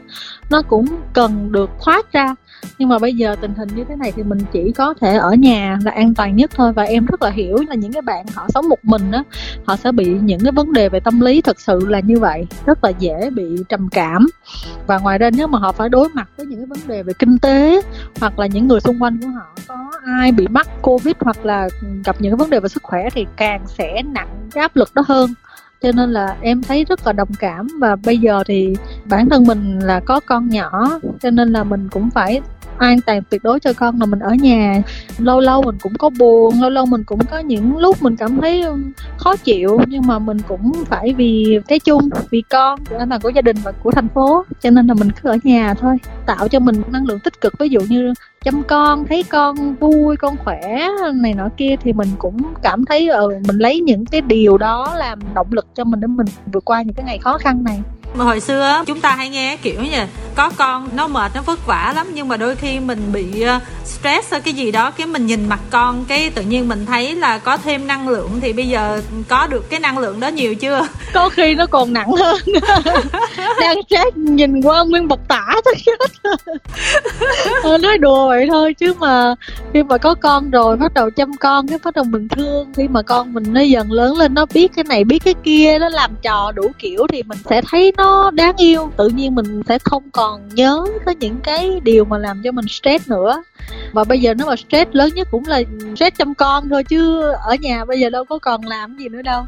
nó 0.49 0.61
cũng 0.61 0.85
cần 1.13 1.51
được 1.51 1.69
thoát 1.81 2.11
ra 2.11 2.35
nhưng 2.77 2.89
mà 2.89 2.99
bây 2.99 3.13
giờ 3.13 3.35
tình 3.41 3.53
hình 3.55 3.69
như 3.75 3.83
thế 3.83 3.95
này 3.95 4.11
thì 4.15 4.23
mình 4.23 4.39
chỉ 4.51 4.71
có 4.71 4.93
thể 5.01 5.17
ở 5.17 5.33
nhà 5.33 5.77
là 5.83 5.91
an 5.91 6.13
toàn 6.13 6.35
nhất 6.35 6.51
thôi. 6.55 6.73
Và 6.73 6.83
em 6.83 7.05
rất 7.05 7.21
là 7.21 7.29
hiểu 7.29 7.57
là 7.67 7.75
những 7.75 7.93
cái 7.93 8.01
bạn 8.01 8.25
họ 8.35 8.47
sống 8.49 8.69
một 8.69 8.79
mình 8.83 9.11
đó 9.11 9.23
họ 9.65 9.75
sẽ 9.75 9.91
bị 9.91 10.05
những 10.05 10.39
cái 10.43 10.51
vấn 10.51 10.73
đề 10.73 10.89
về 10.89 10.99
tâm 10.99 11.19
lý 11.19 11.41
thật 11.41 11.59
sự 11.59 11.79
là 11.87 11.99
như 11.99 12.19
vậy, 12.19 12.47
rất 12.65 12.83
là 12.83 12.89
dễ 12.89 13.29
bị 13.29 13.43
trầm 13.69 13.89
cảm. 13.91 14.27
Và 14.87 14.97
ngoài 14.97 15.17
ra 15.17 15.29
nếu 15.29 15.47
mà 15.47 15.59
họ 15.59 15.71
phải 15.71 15.89
đối 15.89 16.09
mặt 16.09 16.29
với 16.37 16.45
những 16.45 16.59
cái 16.59 16.65
vấn 16.65 16.79
đề 16.87 17.03
về 17.03 17.13
kinh 17.19 17.37
tế 17.37 17.81
hoặc 18.19 18.39
là 18.39 18.47
những 18.47 18.67
người 18.67 18.79
xung 18.79 19.03
quanh 19.03 19.17
của 19.21 19.27
họ, 19.27 19.55
có 19.67 19.91
ai 20.19 20.31
bị 20.31 20.47
mắc 20.47 20.67
covid 20.81 21.15
hoặc 21.19 21.45
là 21.45 21.69
gặp 22.05 22.15
những 22.19 22.31
cái 22.31 22.37
vấn 22.37 22.49
đề 22.49 22.59
về 22.59 22.69
sức 22.69 22.83
khỏe 22.83 23.09
thì 23.13 23.25
càng 23.37 23.61
sẽ 23.67 24.01
nặng 24.01 24.49
cái 24.51 24.61
áp 24.61 24.75
lực 24.75 24.95
đó 24.95 25.03
hơn 25.07 25.33
cho 25.81 25.91
nên 25.91 26.11
là 26.11 26.35
em 26.41 26.61
thấy 26.61 26.85
rất 26.85 27.07
là 27.07 27.13
đồng 27.13 27.33
cảm 27.39 27.67
và 27.79 27.95
bây 27.95 28.17
giờ 28.17 28.43
thì 28.45 28.75
bản 29.05 29.29
thân 29.29 29.43
mình 29.47 29.79
là 29.79 29.99
có 29.99 30.19
con 30.19 30.49
nhỏ, 30.49 30.99
cho 31.21 31.29
nên 31.29 31.49
là 31.53 31.63
mình 31.63 31.89
cũng 31.91 32.09
phải 32.09 32.41
an 32.79 33.01
toàn 33.01 33.21
tuyệt 33.29 33.43
đối 33.43 33.59
cho 33.59 33.73
con 33.73 33.99
là 33.99 34.05
mình 34.05 34.19
ở 34.19 34.33
nhà. 34.33 34.81
Lâu 35.17 35.39
lâu 35.39 35.61
mình 35.61 35.77
cũng 35.81 35.93
có 35.93 36.09
buồn 36.09 36.61
lâu 36.61 36.69
lâu 36.69 36.85
mình 36.85 37.03
cũng 37.03 37.19
có 37.31 37.39
những 37.39 37.77
lúc 37.77 38.01
mình 38.01 38.15
cảm 38.15 38.41
thấy 38.41 38.63
khó 39.17 39.35
chịu 39.35 39.79
nhưng 39.87 40.07
mà 40.07 40.19
mình 40.19 40.37
cũng 40.47 40.71
phải 40.85 41.13
vì 41.13 41.59
cái 41.67 41.79
chung 41.79 42.09
vì 42.29 42.41
con 42.41 42.79
an 42.99 43.09
toàn 43.09 43.21
của 43.21 43.29
gia 43.29 43.41
đình 43.41 43.57
và 43.63 43.71
của 43.71 43.91
thành 43.91 44.07
phố. 44.09 44.45
Cho 44.61 44.69
nên 44.69 44.87
là 44.87 44.93
mình 44.93 45.11
cứ 45.11 45.29
ở 45.29 45.37
nhà 45.43 45.73
thôi 45.73 45.97
tạo 46.25 46.47
cho 46.47 46.59
mình 46.59 46.81
năng 46.91 47.05
lượng 47.05 47.19
tích 47.19 47.41
cực. 47.41 47.53
Ví 47.59 47.69
dụ 47.69 47.79
như 47.89 48.13
chăm 48.43 48.63
con 48.63 49.05
thấy 49.05 49.23
con 49.23 49.75
vui 49.75 50.17
con 50.17 50.37
khỏe 50.37 50.87
này 51.13 51.33
nọ 51.33 51.49
kia 51.57 51.75
thì 51.83 51.93
mình 51.93 52.09
cũng 52.19 52.37
cảm 52.63 52.85
thấy 52.85 53.07
ừ, 53.07 53.29
mình 53.47 53.57
lấy 53.57 53.79
những 53.79 54.05
cái 54.05 54.21
điều 54.21 54.57
đó 54.57 54.93
làm 54.97 55.19
động 55.33 55.47
lực 55.51 55.65
cho 55.75 55.83
mình 55.83 55.99
để 55.99 56.07
mình 56.07 56.27
vượt 56.53 56.65
qua 56.65 56.81
những 56.81 56.93
cái 56.93 57.05
ngày 57.05 57.17
khó 57.17 57.37
khăn 57.37 57.63
này. 57.63 57.81
Mà 58.15 58.25
hồi 58.25 58.39
xưa 58.39 58.83
chúng 58.85 59.01
ta 59.01 59.15
hay 59.15 59.29
nghe 59.29 59.57
kiểu 59.61 59.81
như 59.81 59.97
có 60.39 60.51
con 60.57 60.89
nó 60.95 61.07
mệt 61.07 61.31
nó 61.35 61.41
vất 61.41 61.65
vả 61.65 61.93
lắm. 61.95 62.07
Nhưng 62.13 62.27
mà 62.27 62.37
đôi 62.37 62.55
khi 62.55 62.79
mình 62.79 63.11
bị 63.13 63.41
ờ, 63.41 63.59
stress 63.85 64.31
hay 64.31 64.41
cái 64.41 64.53
gì 64.53 64.71
đó 64.71 64.91
cái 64.91 65.07
mình 65.07 65.25
nhìn 65.25 65.49
mặt 65.49 65.59
con 65.69 66.05
cái 66.07 66.29
tự 66.29 66.41
nhiên 66.41 66.67
mình 66.67 66.85
thấy 66.85 67.15
là 67.15 67.37
có 67.37 67.57
thêm 67.57 67.87
năng 67.87 68.07
lượng. 68.07 68.29
Thì 68.41 68.53
bây 68.53 68.67
giờ 68.67 69.01
có 69.27 69.47
được 69.47 69.69
cái 69.69 69.79
năng 69.79 69.97
lượng 69.97 70.19
đó 70.19 70.27
nhiều 70.27 70.55
chưa? 70.55 70.87
Có 71.13 71.29
khi 71.29 71.55
nó 71.55 71.65
còn 71.65 71.93
nặng 71.93 72.11
hơn. 72.11 72.37
Đang 73.59 73.77
stress 73.87 74.15
nhìn 74.15 74.61
qua 74.61 74.83
nguyên 74.83 75.07
bọc 75.07 75.19
tả 75.27 75.45
chết 75.85 75.99
ờ, 77.63 77.77
nói 77.77 77.97
đùa 77.97 78.27
vậy 78.27 78.47
thôi 78.49 78.73
chứ 78.73 78.93
mà 78.99 79.35
khi 79.73 79.83
mà 79.83 79.97
có 79.97 80.15
con 80.15 80.51
rồi 80.51 80.77
bắt 80.77 80.93
đầu 80.93 81.09
chăm 81.09 81.37
con 81.37 81.67
cái 81.67 81.77
bắt 81.83 81.95
đầu 81.95 82.03
mình 82.03 82.27
thương. 82.27 82.73
Khi 82.77 82.87
mà 82.87 83.01
con 83.01 83.33
mình 83.33 83.43
nó 83.53 83.61
dần 83.61 83.91
lớn 83.91 84.17
lên 84.17 84.33
nó 84.33 84.45
biết 84.53 84.71
cái 84.75 84.83
này 84.83 85.03
biết 85.03 85.19
cái 85.25 85.33
kia 85.43 85.77
nó 85.79 85.89
làm 85.89 86.11
trò 86.21 86.51
đủ 86.55 86.71
kiểu 86.79 87.07
thì 87.11 87.23
mình 87.23 87.37
sẽ 87.49 87.61
thấy 87.71 87.93
nó 87.97 88.31
đáng 88.31 88.57
yêu. 88.57 88.91
Tự 88.97 89.09
nhiên 89.09 89.35
mình 89.35 89.61
sẽ 89.67 89.79
không 89.79 90.03
còn 90.11 90.28
còn 90.29 90.49
nhớ 90.55 90.85
tới 91.05 91.15
những 91.15 91.39
cái 91.43 91.79
điều 91.83 92.05
mà 92.05 92.17
làm 92.17 92.41
cho 92.43 92.51
mình 92.51 92.67
stress 92.67 93.09
nữa. 93.09 93.43
Và 93.93 94.03
bây 94.03 94.21
giờ 94.21 94.33
nếu 94.33 94.47
mà 94.47 94.55
stress 94.55 94.91
lớn 94.93 95.09
nhất 95.15 95.27
cũng 95.31 95.43
là 95.47 95.61
stress 95.95 96.17
chăm 96.17 96.35
con 96.35 96.69
thôi 96.69 96.83
chứ 96.83 97.21
ở 97.31 97.55
nhà 97.55 97.85
bây 97.85 97.99
giờ 97.99 98.09
đâu 98.09 98.25
có 98.25 98.39
còn 98.39 98.65
làm 98.65 98.97
gì 98.97 99.09
nữa 99.09 99.21
đâu. 99.21 99.43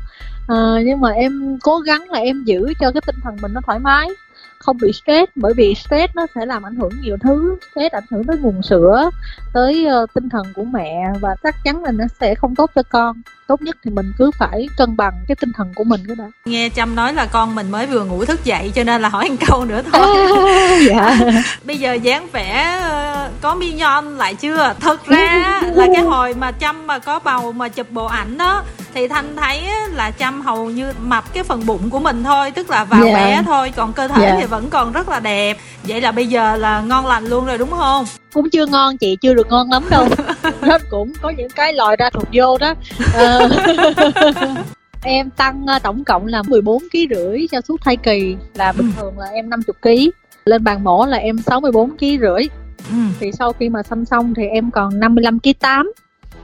À, 0.48 0.76
nhưng 0.86 1.02
mà 1.02 1.10
em 1.10 1.60
cố 1.64 1.80
gắng 1.80 2.10
là 2.10 2.20
em 2.20 2.44
giữ 2.44 2.74
cho 2.80 2.92
cái 2.92 3.02
tinh 3.06 3.16
thần 3.24 3.38
mình 3.42 3.54
nó 3.54 3.62
thoải 3.66 3.80
mái 3.80 4.10
không 4.62 4.78
bị 4.82 4.92
stress 4.94 5.32
bởi 5.36 5.54
vì 5.58 5.76
stress 5.76 6.16
nó 6.16 6.26
sẽ 6.36 6.46
làm 6.46 6.66
ảnh 6.66 6.76
hưởng 6.76 6.92
nhiều 7.02 7.18
thứ. 7.24 7.58
Stress 7.72 7.94
ảnh 7.94 8.04
hưởng 8.12 8.24
tới 8.24 8.38
nguồn 8.38 8.64
sữa 8.64 9.10
tới 9.54 9.88
uh, 10.04 10.14
tinh 10.14 10.30
thần 10.30 10.46
của 10.56 10.64
mẹ 10.64 11.04
và 11.22 11.36
chắc 11.44 11.56
chắn 11.64 11.84
là 11.84 11.92
nó 11.92 12.06
sẽ 12.20 12.36
không 12.36 12.56
tốt 12.56 12.72
cho 12.76 12.84
con. 12.90 13.22
Tốt 13.48 13.62
nhất 13.62 13.78
thì 13.84 13.92
mình 13.92 14.14
cứ 14.18 14.32
phải 14.40 14.68
cân 14.78 14.98
bằng 14.98 15.14
cái 15.28 15.36
tinh 15.36 15.52
thần 15.58 15.74
của 15.76 15.84
mình 15.84 16.02
cái 16.08 16.16
đó 16.16 16.26
nghe 16.46 16.70
trâm 16.76 16.96
nói 16.96 17.14
là 17.14 17.26
con 17.26 17.56
mình 17.56 17.72
mới 17.72 17.86
vừa 17.86 18.04
ngủ 18.04 18.26
thức 18.26 18.44
dậy 18.44 18.72
cho 18.76 18.84
nên 18.84 19.02
là 19.02 19.10
hỏi 19.10 19.30
một 19.30 19.36
câu 19.48 19.66
nữa 19.66 19.82
thôi. 19.94 20.18
Dạ. 20.88 21.20
Bây 21.64 21.78
giờ 21.78 21.94
dáng 21.94 22.28
vẻ 22.32 22.80
ờ, 22.84 23.30
có 23.42 23.56
mi 23.56 23.72
nhon 23.72 24.18
lại 24.18 24.36
chưa? 24.36 24.74
Thật 24.80 25.06
ra 25.06 25.62
là 25.74 25.88
cái 25.96 26.04
hồi 26.04 26.34
mà 26.34 26.52
trâm 26.52 26.88
mà 26.88 27.00
có 27.00 27.20
bầu 27.20 27.52
mà 27.52 27.70
chụp 27.70 27.88
bộ 27.92 28.06
ảnh 28.06 28.38
đó 28.38 28.64
thì 28.94 29.08
thanh 29.08 29.36
thấy 29.36 29.62
là 29.94 30.12
trâm 30.12 30.42
hầu 30.42 30.70
như 30.70 30.94
mập 31.02 31.34
cái 31.34 31.44
phần 31.44 31.66
bụng 31.66 31.90
của 31.90 32.00
mình 32.00 32.24
thôi 32.24 32.52
tức 32.52 32.70
là 32.70 32.84
vào 32.84 33.04
yeah. 33.04 33.14
Dạ. 33.14 33.26
bé 33.26 33.44
thôi 33.46 33.74
còn 33.76 33.94
cơ 33.94 34.08
thể 34.08 34.26
yeah. 34.26 34.38
thì 34.40 34.46
vẫn 34.46 34.70
còn 34.70 34.92
rất 34.92 35.10
là 35.10 35.20
đẹp 35.20 35.58
vậy 35.84 36.02
là 36.02 36.12
bây 36.12 36.28
giờ 36.28 36.56
là 36.56 36.82
ngon 36.82 37.08
lành 37.08 37.26
luôn 37.26 37.46
rồi 37.46 37.58
đúng 37.58 37.72
không 37.72 38.06
cũng 38.34 38.50
chưa 38.50 38.66
ngon 38.66 38.98
chị 38.98 39.18
chưa 39.22 39.34
được 39.34 39.48
ngon 39.48 39.72
lắm 39.72 39.84
đâu 39.90 40.08
nó 40.62 40.78
cũng 40.90 41.14
có 41.22 41.30
những 41.30 41.50
cái 41.50 41.74
lòi 41.74 41.96
ra 41.96 42.10
thuộc 42.10 42.28
vô 42.34 42.58
đó 42.58 42.74
ờ. 43.14 43.50
em 45.04 45.30
tăng 45.30 45.66
ờ, 45.68 45.80
tổng 45.80 46.04
cộng 46.04 46.28
là 46.28 46.44
14 46.48 46.84
kg 46.92 47.16
rưỡi 47.16 47.48
cho 47.52 47.62
suốt 47.62 47.82
thai 47.82 47.98
kỳ 47.98 48.36
là 48.54 48.72
bình 48.72 48.92
ừ. 48.98 49.02
thường 49.02 49.20
là 49.20 49.26
em 49.26 49.50
50 49.50 49.74
kg 49.82 49.90
lên 50.46 50.64
bàn 50.64 50.84
mổ 50.84 51.06
là 51.06 51.18
em 51.18 51.38
64 51.38 51.98
kg 51.98 52.06
rưỡi 52.22 52.44
ừ. 52.90 52.96
thì 53.20 53.32
sau 53.32 53.54
khi 53.54 53.70
mà 53.70 53.84
xăm 53.84 54.06
xong 54.06 54.34
thì 54.34 54.44
em 54.48 54.72
còn 54.72 55.00
55 55.00 55.40
kg 55.40 55.54
8 55.60 55.92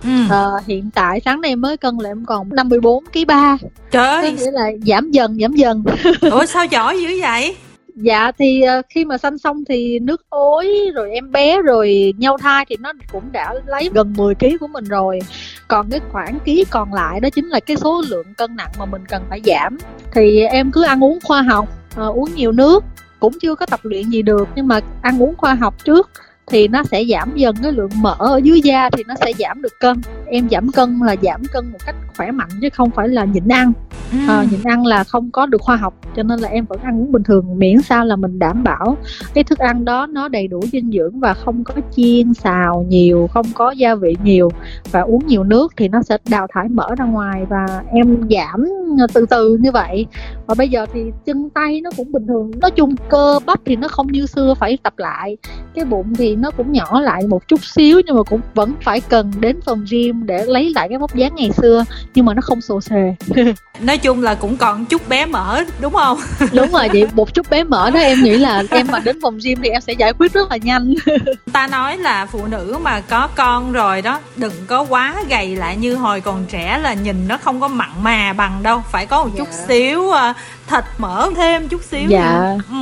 Ừ. 0.04 0.10
À, 0.30 0.46
hiện 0.68 0.90
tại 0.94 1.22
sáng 1.26 1.42
nay 1.42 1.56
mới 1.56 1.78
cân 1.78 1.98
là 1.98 2.10
em 2.10 2.26
còn 2.26 2.50
54 2.50 3.04
kg 3.06 3.28
3 3.28 3.58
Trời 3.92 4.08
ơi. 4.08 4.32
nghĩa 4.32 4.52
là 4.52 4.72
giảm 4.86 5.12
dần 5.12 5.38
giảm 5.42 5.54
dần. 5.54 5.84
Ủa 6.22 6.46
sao 6.46 6.66
giỏi 6.66 7.02
dữ 7.02 7.22
vậy? 7.22 7.56
Dạ 7.96 8.32
thì 8.40 8.62
uh, 8.80 8.86
khi 8.90 9.06
mà 9.06 9.18
sanh 9.18 9.38
xong 9.38 9.64
thì 9.70 10.00
nước 10.00 10.22
ối 10.30 10.92
rồi 10.96 11.12
em 11.12 11.32
bé 11.32 11.62
rồi 11.62 12.14
nhau 12.18 12.38
thai 12.38 12.66
thì 12.70 12.76
nó 12.80 12.94
cũng 13.12 13.32
đã 13.32 13.54
lấy 13.66 13.90
gần 13.94 14.14
10 14.18 14.36
kg 14.36 14.58
của 14.60 14.68
mình 14.68 14.84
rồi. 14.84 15.20
Còn 15.68 15.90
cái 15.90 16.00
khoản 16.12 16.40
ký 16.46 16.66
còn 16.70 16.94
lại 16.94 17.20
đó 17.20 17.30
chính 17.30 17.46
là 17.48 17.60
cái 17.60 17.78
số 17.78 18.04
lượng 18.08 18.34
cân 18.38 18.56
nặng 18.56 18.72
mà 18.80 18.86
mình 18.86 19.02
cần 19.10 19.24
phải 19.30 19.42
giảm. 19.46 19.78
Thì 20.14 20.44
em 20.44 20.72
cứ 20.72 20.84
ăn 20.84 21.04
uống 21.04 21.20
khoa 21.24 21.42
học 21.42 21.68
uh, 22.02 22.16
uống 22.16 22.36
nhiều 22.36 22.52
nước 22.52 22.84
cũng 23.20 23.34
chưa 23.42 23.56
có 23.56 23.66
tập 23.66 23.80
luyện 23.84 24.10
gì 24.10 24.22
được 24.22 24.48
nhưng 24.56 24.68
mà 24.68 24.80
ăn 25.02 25.24
uống 25.24 25.36
khoa 25.38 25.54
học 25.54 25.84
trước 25.84 26.10
thì 26.48 26.68
nó 26.68 26.84
sẽ 26.84 27.04
giảm 27.10 27.36
dần 27.36 27.56
cái 27.64 27.72
lượng 27.72 27.90
mỡ 28.02 28.16
ở 28.20 28.40
dưới 28.44 28.62
da 28.62 28.90
thì 28.90 29.04
nó 29.08 29.16
sẽ 29.16 29.32
giảm 29.40 29.62
được 29.62 29.80
cân. 29.80 30.02
Em 30.26 30.50
giảm 30.50 30.72
cân 30.72 31.00
là 31.00 31.16
giảm 31.22 31.42
cân 31.52 31.72
một 31.72 31.78
cách 31.86 31.96
khỏe 32.18 32.32
mạnh 32.32 32.50
chứ 32.62 32.70
không 32.74 32.90
phải 32.90 33.08
là 33.08 33.26
nhịn 33.26 33.48
ăn. 33.48 33.74
Ừ. 34.12 34.18
à, 34.28 34.46
nhịn 34.52 34.60
ăn 34.64 34.86
là 34.86 35.04
không 35.04 35.32
có 35.32 35.46
được 35.46 35.62
khoa 35.62 35.76
học 35.76 35.94
cho 36.16 36.24
nên 36.24 36.40
là 36.40 36.50
em 36.50 36.66
vẫn 36.66 36.80
ăn 36.80 37.02
uống 37.02 37.12
bình 37.12 37.24
thường 37.24 37.60
miễn 37.60 37.82
sao 37.82 38.06
là 38.06 38.16
mình 38.16 38.40
đảm 38.40 38.64
bảo 38.64 38.98
cái 39.34 39.44
thức 39.44 39.60
ăn 39.60 39.86
đó 39.86 40.06
nó 40.06 40.28
đầy 40.28 40.48
đủ 40.48 40.62
dinh 40.72 40.92
dưỡng 40.92 41.20
và 41.20 41.34
không 41.34 41.64
có 41.64 41.74
chiên 41.96 42.34
xào 42.34 42.86
nhiều 42.90 43.28
không 43.34 43.46
có 43.54 43.72
gia 43.72 43.96
vị 43.96 44.16
nhiều 44.24 44.50
và 44.92 45.02
uống 45.02 45.28
nhiều 45.28 45.44
nước 45.44 45.74
thì 45.78 45.88
nó 45.88 46.04
sẽ 46.04 46.18
đào 46.30 46.48
thải 46.54 46.70
mỡ 46.70 46.96
ra 46.98 47.06
ngoài 47.06 47.46
và 47.50 47.84
em 47.92 48.28
giảm 48.30 48.66
từ 49.14 49.26
từ 49.26 49.58
như 49.62 49.72
vậy. 49.72 50.06
Và 50.46 50.56
bây 50.58 50.70
giờ 50.70 50.86
thì 50.94 51.02
chân 51.26 51.50
tay 51.50 51.82
nó 51.82 51.90
cũng 51.98 52.12
bình 52.12 52.28
thường. 52.28 52.52
Nói 52.62 52.72
chung 52.72 52.96
cơ 53.10 53.40
bắp 53.46 53.60
thì 53.66 53.76
nó 53.76 53.88
không 53.88 54.08
như 54.08 54.26
xưa 54.26 54.54
phải 54.60 54.78
tập 54.84 54.94
lại. 54.98 55.38
Cái 55.76 55.86
bụng 55.86 56.16
thì 56.16 56.36
nó 56.41 56.52
cũng 56.52 56.71
nhỏ 56.71 57.02
lại 57.02 57.23
một 57.28 57.47
chút 57.47 57.65
xíu 57.65 58.02
nhưng 58.06 58.15
mà 58.15 58.23
cũng 58.23 58.41
vẫn 58.54 58.73
phải 58.82 59.02
cần 59.02 59.32
đến 59.39 59.60
phòng 59.65 59.86
gym 59.89 60.26
để 60.26 60.45
lấy 60.45 60.71
lại 60.76 60.89
cái 60.89 60.97
vóc 60.97 61.15
dáng 61.15 61.36
ngày 61.36 61.52
xưa 61.52 61.86
nhưng 62.15 62.26
mà 62.26 62.34
nó 62.34 62.41
không 62.41 62.62
xồ 62.62 62.82
xề. 62.82 63.15
Nói 63.82 63.97
chung 63.97 64.21
là 64.21 64.36
cũng 64.36 64.58
còn 64.58 64.86
chút 64.86 65.10
bé 65.10 65.26
mỡ 65.26 65.63
đúng 65.82 65.93
không? 65.93 66.17
Đúng 66.54 66.71
rồi 66.71 66.89
chị 66.89 67.06
một 67.13 67.34
chút 67.34 67.50
bé 67.50 67.63
mỡ 67.63 67.91
đó 67.91 68.00
em 68.00 68.23
nghĩ 68.23 68.38
là 68.38 68.63
em 68.69 68.88
mà 68.91 69.00
đến 69.00 69.19
phòng 69.21 69.38
gym 69.43 69.60
thì 69.63 69.69
em 69.69 69.82
sẽ 69.82 69.93
giải 69.93 70.13
quyết 70.13 70.34
rất 70.34 70.52
là 70.52 70.58
nhanh. 70.58 70.93
Ta 71.54 71.67
nói 71.67 71.97
là 71.97 72.26
phụ 72.26 72.47
nữ 72.47 72.78
mà 72.82 73.02
có 73.02 73.30
con 73.36 73.71
rồi 73.71 74.02
đó 74.02 74.19
đừng 74.36 74.54
có 74.67 74.86
quá 74.89 75.15
gầy 75.30 75.56
lại 75.56 75.78
như 75.78 75.95
hồi 75.95 76.21
còn 76.21 76.45
trẻ 76.50 76.80
là 76.84 76.93
nhìn 76.93 77.28
nó 77.28 77.38
không 77.38 77.62
có 77.62 77.67
mặn 77.67 77.89
mà 78.02 78.34
bằng 78.34 78.63
đâu 78.63 78.84
phải 78.91 79.06
có 79.06 79.23
một 79.23 79.30
chút 79.38 79.47
dạ. 79.52 79.65
xíu 79.67 80.02
uh, 80.02 80.36
thịt 80.67 80.84
mỡ 80.97 81.30
thêm 81.36 81.67
chút 81.67 81.84
xíu 81.84 82.10
dạ. 82.10 82.58
ừ. 82.69 82.75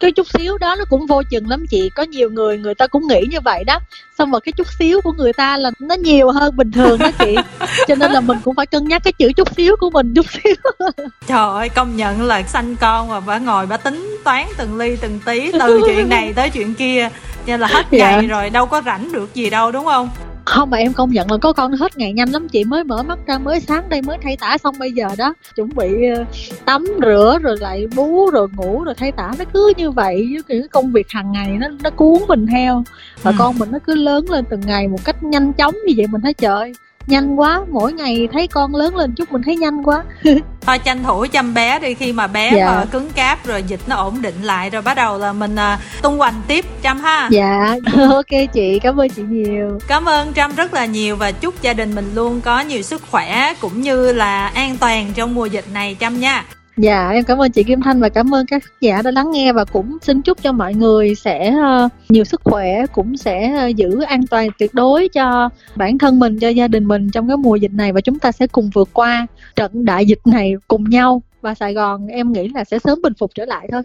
cái 0.00 0.12
chút 0.12 0.26
xíu 0.38 0.58
đó 0.58 0.76
nó 0.78 0.84
cũng 0.90 1.06
vô 1.06 1.22
chừng 1.30 1.48
lắm 1.48 1.66
chị. 1.70 1.90
Có 1.94 2.02
nhiều 2.02 2.30
người 2.30 2.58
người 2.58 2.74
ta 2.74 2.86
cũng 2.86 3.06
nghĩ 3.08 3.20
như 3.30 3.38
vậy 3.44 3.64
đó. 3.64 3.78
Xong 4.18 4.30
rồi 4.30 4.40
cái 4.40 4.52
chút 4.52 4.66
xíu 4.78 5.00
của 5.00 5.12
người 5.12 5.32
ta 5.32 5.56
là 5.56 5.70
nó 5.78 5.94
nhiều 5.94 6.30
hơn 6.30 6.56
bình 6.56 6.70
thường 6.70 6.98
đó 6.98 7.10
chị. 7.18 7.36
Cho 7.88 7.94
nên 7.94 8.12
là 8.12 8.20
mình 8.20 8.38
cũng 8.44 8.54
phải 8.54 8.66
cân 8.66 8.88
nhắc 8.88 9.02
cái 9.04 9.12
chữ 9.12 9.32
chút 9.36 9.48
xíu 9.56 9.76
của 9.80 9.90
mình 9.90 10.14
chút 10.14 10.26
xíu. 10.30 10.54
Trời 11.26 11.48
ơi 11.48 11.68
công 11.68 11.96
nhận 11.96 12.22
là 12.22 12.42
sanh 12.42 12.76
con 12.76 13.08
mà 13.08 13.20
bà 13.20 13.38
ngồi 13.38 13.66
bà 13.66 13.76
tính 13.76 14.16
toán 14.24 14.46
từng 14.56 14.78
ly 14.78 14.96
từng 15.00 15.20
tí 15.24 15.52
từ 15.52 15.80
chuyện 15.86 16.08
này 16.08 16.32
tới 16.32 16.50
chuyện 16.50 16.74
kia. 16.74 17.08
Cho 17.46 17.56
là 17.56 17.66
hết 17.66 17.86
dạ. 17.90 18.10
ngày 18.10 18.26
rồi 18.26 18.50
đâu 18.50 18.66
có 18.66 18.82
rảnh 18.86 19.12
được 19.12 19.34
gì 19.34 19.50
đâu 19.50 19.72
đúng 19.72 19.84
không 19.84 20.08
không 20.48 20.70
mà 20.70 20.78
em 20.78 20.92
công 20.92 21.10
nhận 21.10 21.30
là 21.30 21.36
có 21.36 21.52
con 21.52 21.72
hết 21.72 21.96
ngày 21.96 22.12
nhanh 22.12 22.30
lắm 22.30 22.48
chị 22.48 22.64
mới 22.64 22.84
mở 22.84 23.02
mắt 23.02 23.18
ra 23.26 23.38
mới 23.38 23.60
sáng 23.60 23.88
đây 23.88 24.02
mới 24.02 24.18
thay 24.22 24.36
tả 24.36 24.58
xong 24.58 24.74
bây 24.78 24.92
giờ 24.92 25.08
đó. 25.18 25.34
Chuẩn 25.56 25.68
bị 25.76 25.88
ờ, 26.16 26.24
tắm 26.64 26.86
rửa 27.02 27.38
rồi 27.42 27.56
lại 27.60 27.86
bú 27.96 28.30
rồi 28.30 28.48
ngủ 28.56 28.84
rồi 28.84 28.94
thay 28.94 29.12
tả 29.12 29.32
nó 29.38 29.44
cứ 29.52 29.72
như 29.76 29.90
vậy 29.90 30.28
với 30.32 30.42
cái 30.48 30.68
công 30.68 30.92
việc 30.92 31.06
hàng 31.10 31.32
ngày 31.32 31.48
nó 31.60 31.68
nó 31.82 31.90
cuốn 31.90 32.18
mình 32.28 32.46
theo. 32.46 32.84
Và 33.22 33.30
ừ. 33.30 33.34
con 33.38 33.58
mình 33.58 33.68
nó 33.72 33.78
cứ 33.78 33.94
lớn 33.94 34.30
lên 34.30 34.44
từng 34.50 34.60
ngày 34.66 34.88
một 34.88 35.04
cách 35.04 35.22
nhanh 35.22 35.52
chóng 35.52 35.74
như 35.86 35.94
vậy 35.96 36.06
mình 36.06 36.20
thấy 36.20 36.34
trời 36.34 36.72
nhanh 37.08 37.40
quá 37.40 37.60
mỗi 37.70 37.92
ngày 37.92 38.28
thấy 38.32 38.46
con 38.46 38.74
lớn 38.74 38.96
lên 38.96 39.14
chút 39.14 39.32
mình 39.32 39.42
thấy 39.42 39.56
nhanh 39.56 39.82
quá. 39.82 40.04
Thôi 40.60 40.78
tranh 40.78 41.04
thủ 41.04 41.26
chăm 41.32 41.54
bé 41.54 41.78
đi 41.78 41.94
khi 41.94 42.12
mà 42.12 42.26
bé 42.26 42.52
dạ. 42.56 42.66
mà 42.66 42.84
cứng 42.84 43.10
cáp 43.10 43.46
rồi 43.46 43.62
dịch 43.62 43.80
nó 43.86 43.96
ổn 43.96 44.22
định 44.22 44.42
lại 44.42 44.70
rồi 44.70 44.82
bắt 44.82 44.94
đầu 44.94 45.18
là 45.18 45.32
mình 45.32 45.54
uh, 45.54 46.02
tung 46.02 46.18
hoành 46.18 46.42
tiếp 46.48 46.64
trâm 46.82 47.00
ha. 47.00 47.28
Dạ 47.30 47.76
ok 48.10 48.52
chị 48.52 48.78
cảm 48.78 49.00
ơn 49.00 49.08
chị 49.08 49.22
nhiều. 49.28 49.78
Cảm 49.88 50.04
ơn 50.04 50.34
trâm 50.34 50.54
rất 50.54 50.74
là 50.74 50.84
nhiều 50.84 51.16
và 51.16 51.32
chúc 51.32 51.62
gia 51.62 51.72
đình 51.72 51.94
mình 51.94 52.10
luôn 52.14 52.40
có 52.40 52.60
nhiều 52.60 52.82
sức 52.82 53.02
khỏe 53.10 53.54
cũng 53.60 53.82
như 53.82 54.12
là 54.12 54.46
an 54.46 54.76
toàn 54.80 55.12
trong 55.14 55.34
mùa 55.34 55.46
dịch 55.46 55.64
này 55.72 55.96
trâm 56.00 56.20
nha 56.20 56.44
Dạ 56.78 57.10
em 57.10 57.24
cảm 57.24 57.38
ơn 57.38 57.50
chị 57.50 57.62
Kim 57.64 57.80
Thanh 57.80 58.00
và 58.00 58.08
cảm 58.08 58.34
ơn 58.34 58.46
các 58.46 58.62
khán 58.64 58.74
giả 58.80 59.02
đã 59.02 59.10
lắng 59.10 59.30
nghe 59.30 59.52
và 59.52 59.64
cũng 59.64 59.98
xin 60.02 60.22
chúc 60.22 60.42
cho 60.42 60.52
mọi 60.52 60.74
người 60.74 61.14
sẽ 61.14 61.50
ờ, 61.62 61.88
nhiều 62.08 62.24
sức 62.24 62.40
khỏe, 62.44 62.86
cũng 62.92 63.16
sẽ 63.16 63.56
ờ, 63.56 63.66
giữ 63.66 64.00
an 64.00 64.26
toàn 64.26 64.48
tuyệt 64.58 64.74
đối 64.74 65.08
cho 65.08 65.48
bản 65.76 65.98
thân 65.98 66.18
mình, 66.18 66.38
cho 66.38 66.48
gia 66.48 66.68
đình 66.68 66.84
mình 66.84 67.10
trong 67.10 67.28
cái 67.28 67.36
mùa 67.36 67.56
dịch 67.56 67.72
này 67.72 67.92
và 67.92 68.00
chúng 68.00 68.18
ta 68.18 68.32
sẽ 68.32 68.46
cùng 68.46 68.70
vượt 68.74 68.88
qua 68.92 69.26
trận 69.56 69.84
đại 69.84 70.06
dịch 70.06 70.20
này 70.24 70.54
cùng 70.68 70.84
nhau 70.90 71.22
và 71.40 71.54
Sài 71.54 71.74
Gòn, 71.74 72.06
em 72.06 72.32
nghĩ 72.32 72.48
là 72.54 72.64
sẽ 72.64 72.78
sớm 72.78 73.02
bình 73.02 73.12
phục 73.18 73.30
trở 73.34 73.44
lại 73.44 73.68
thôi. 73.72 73.76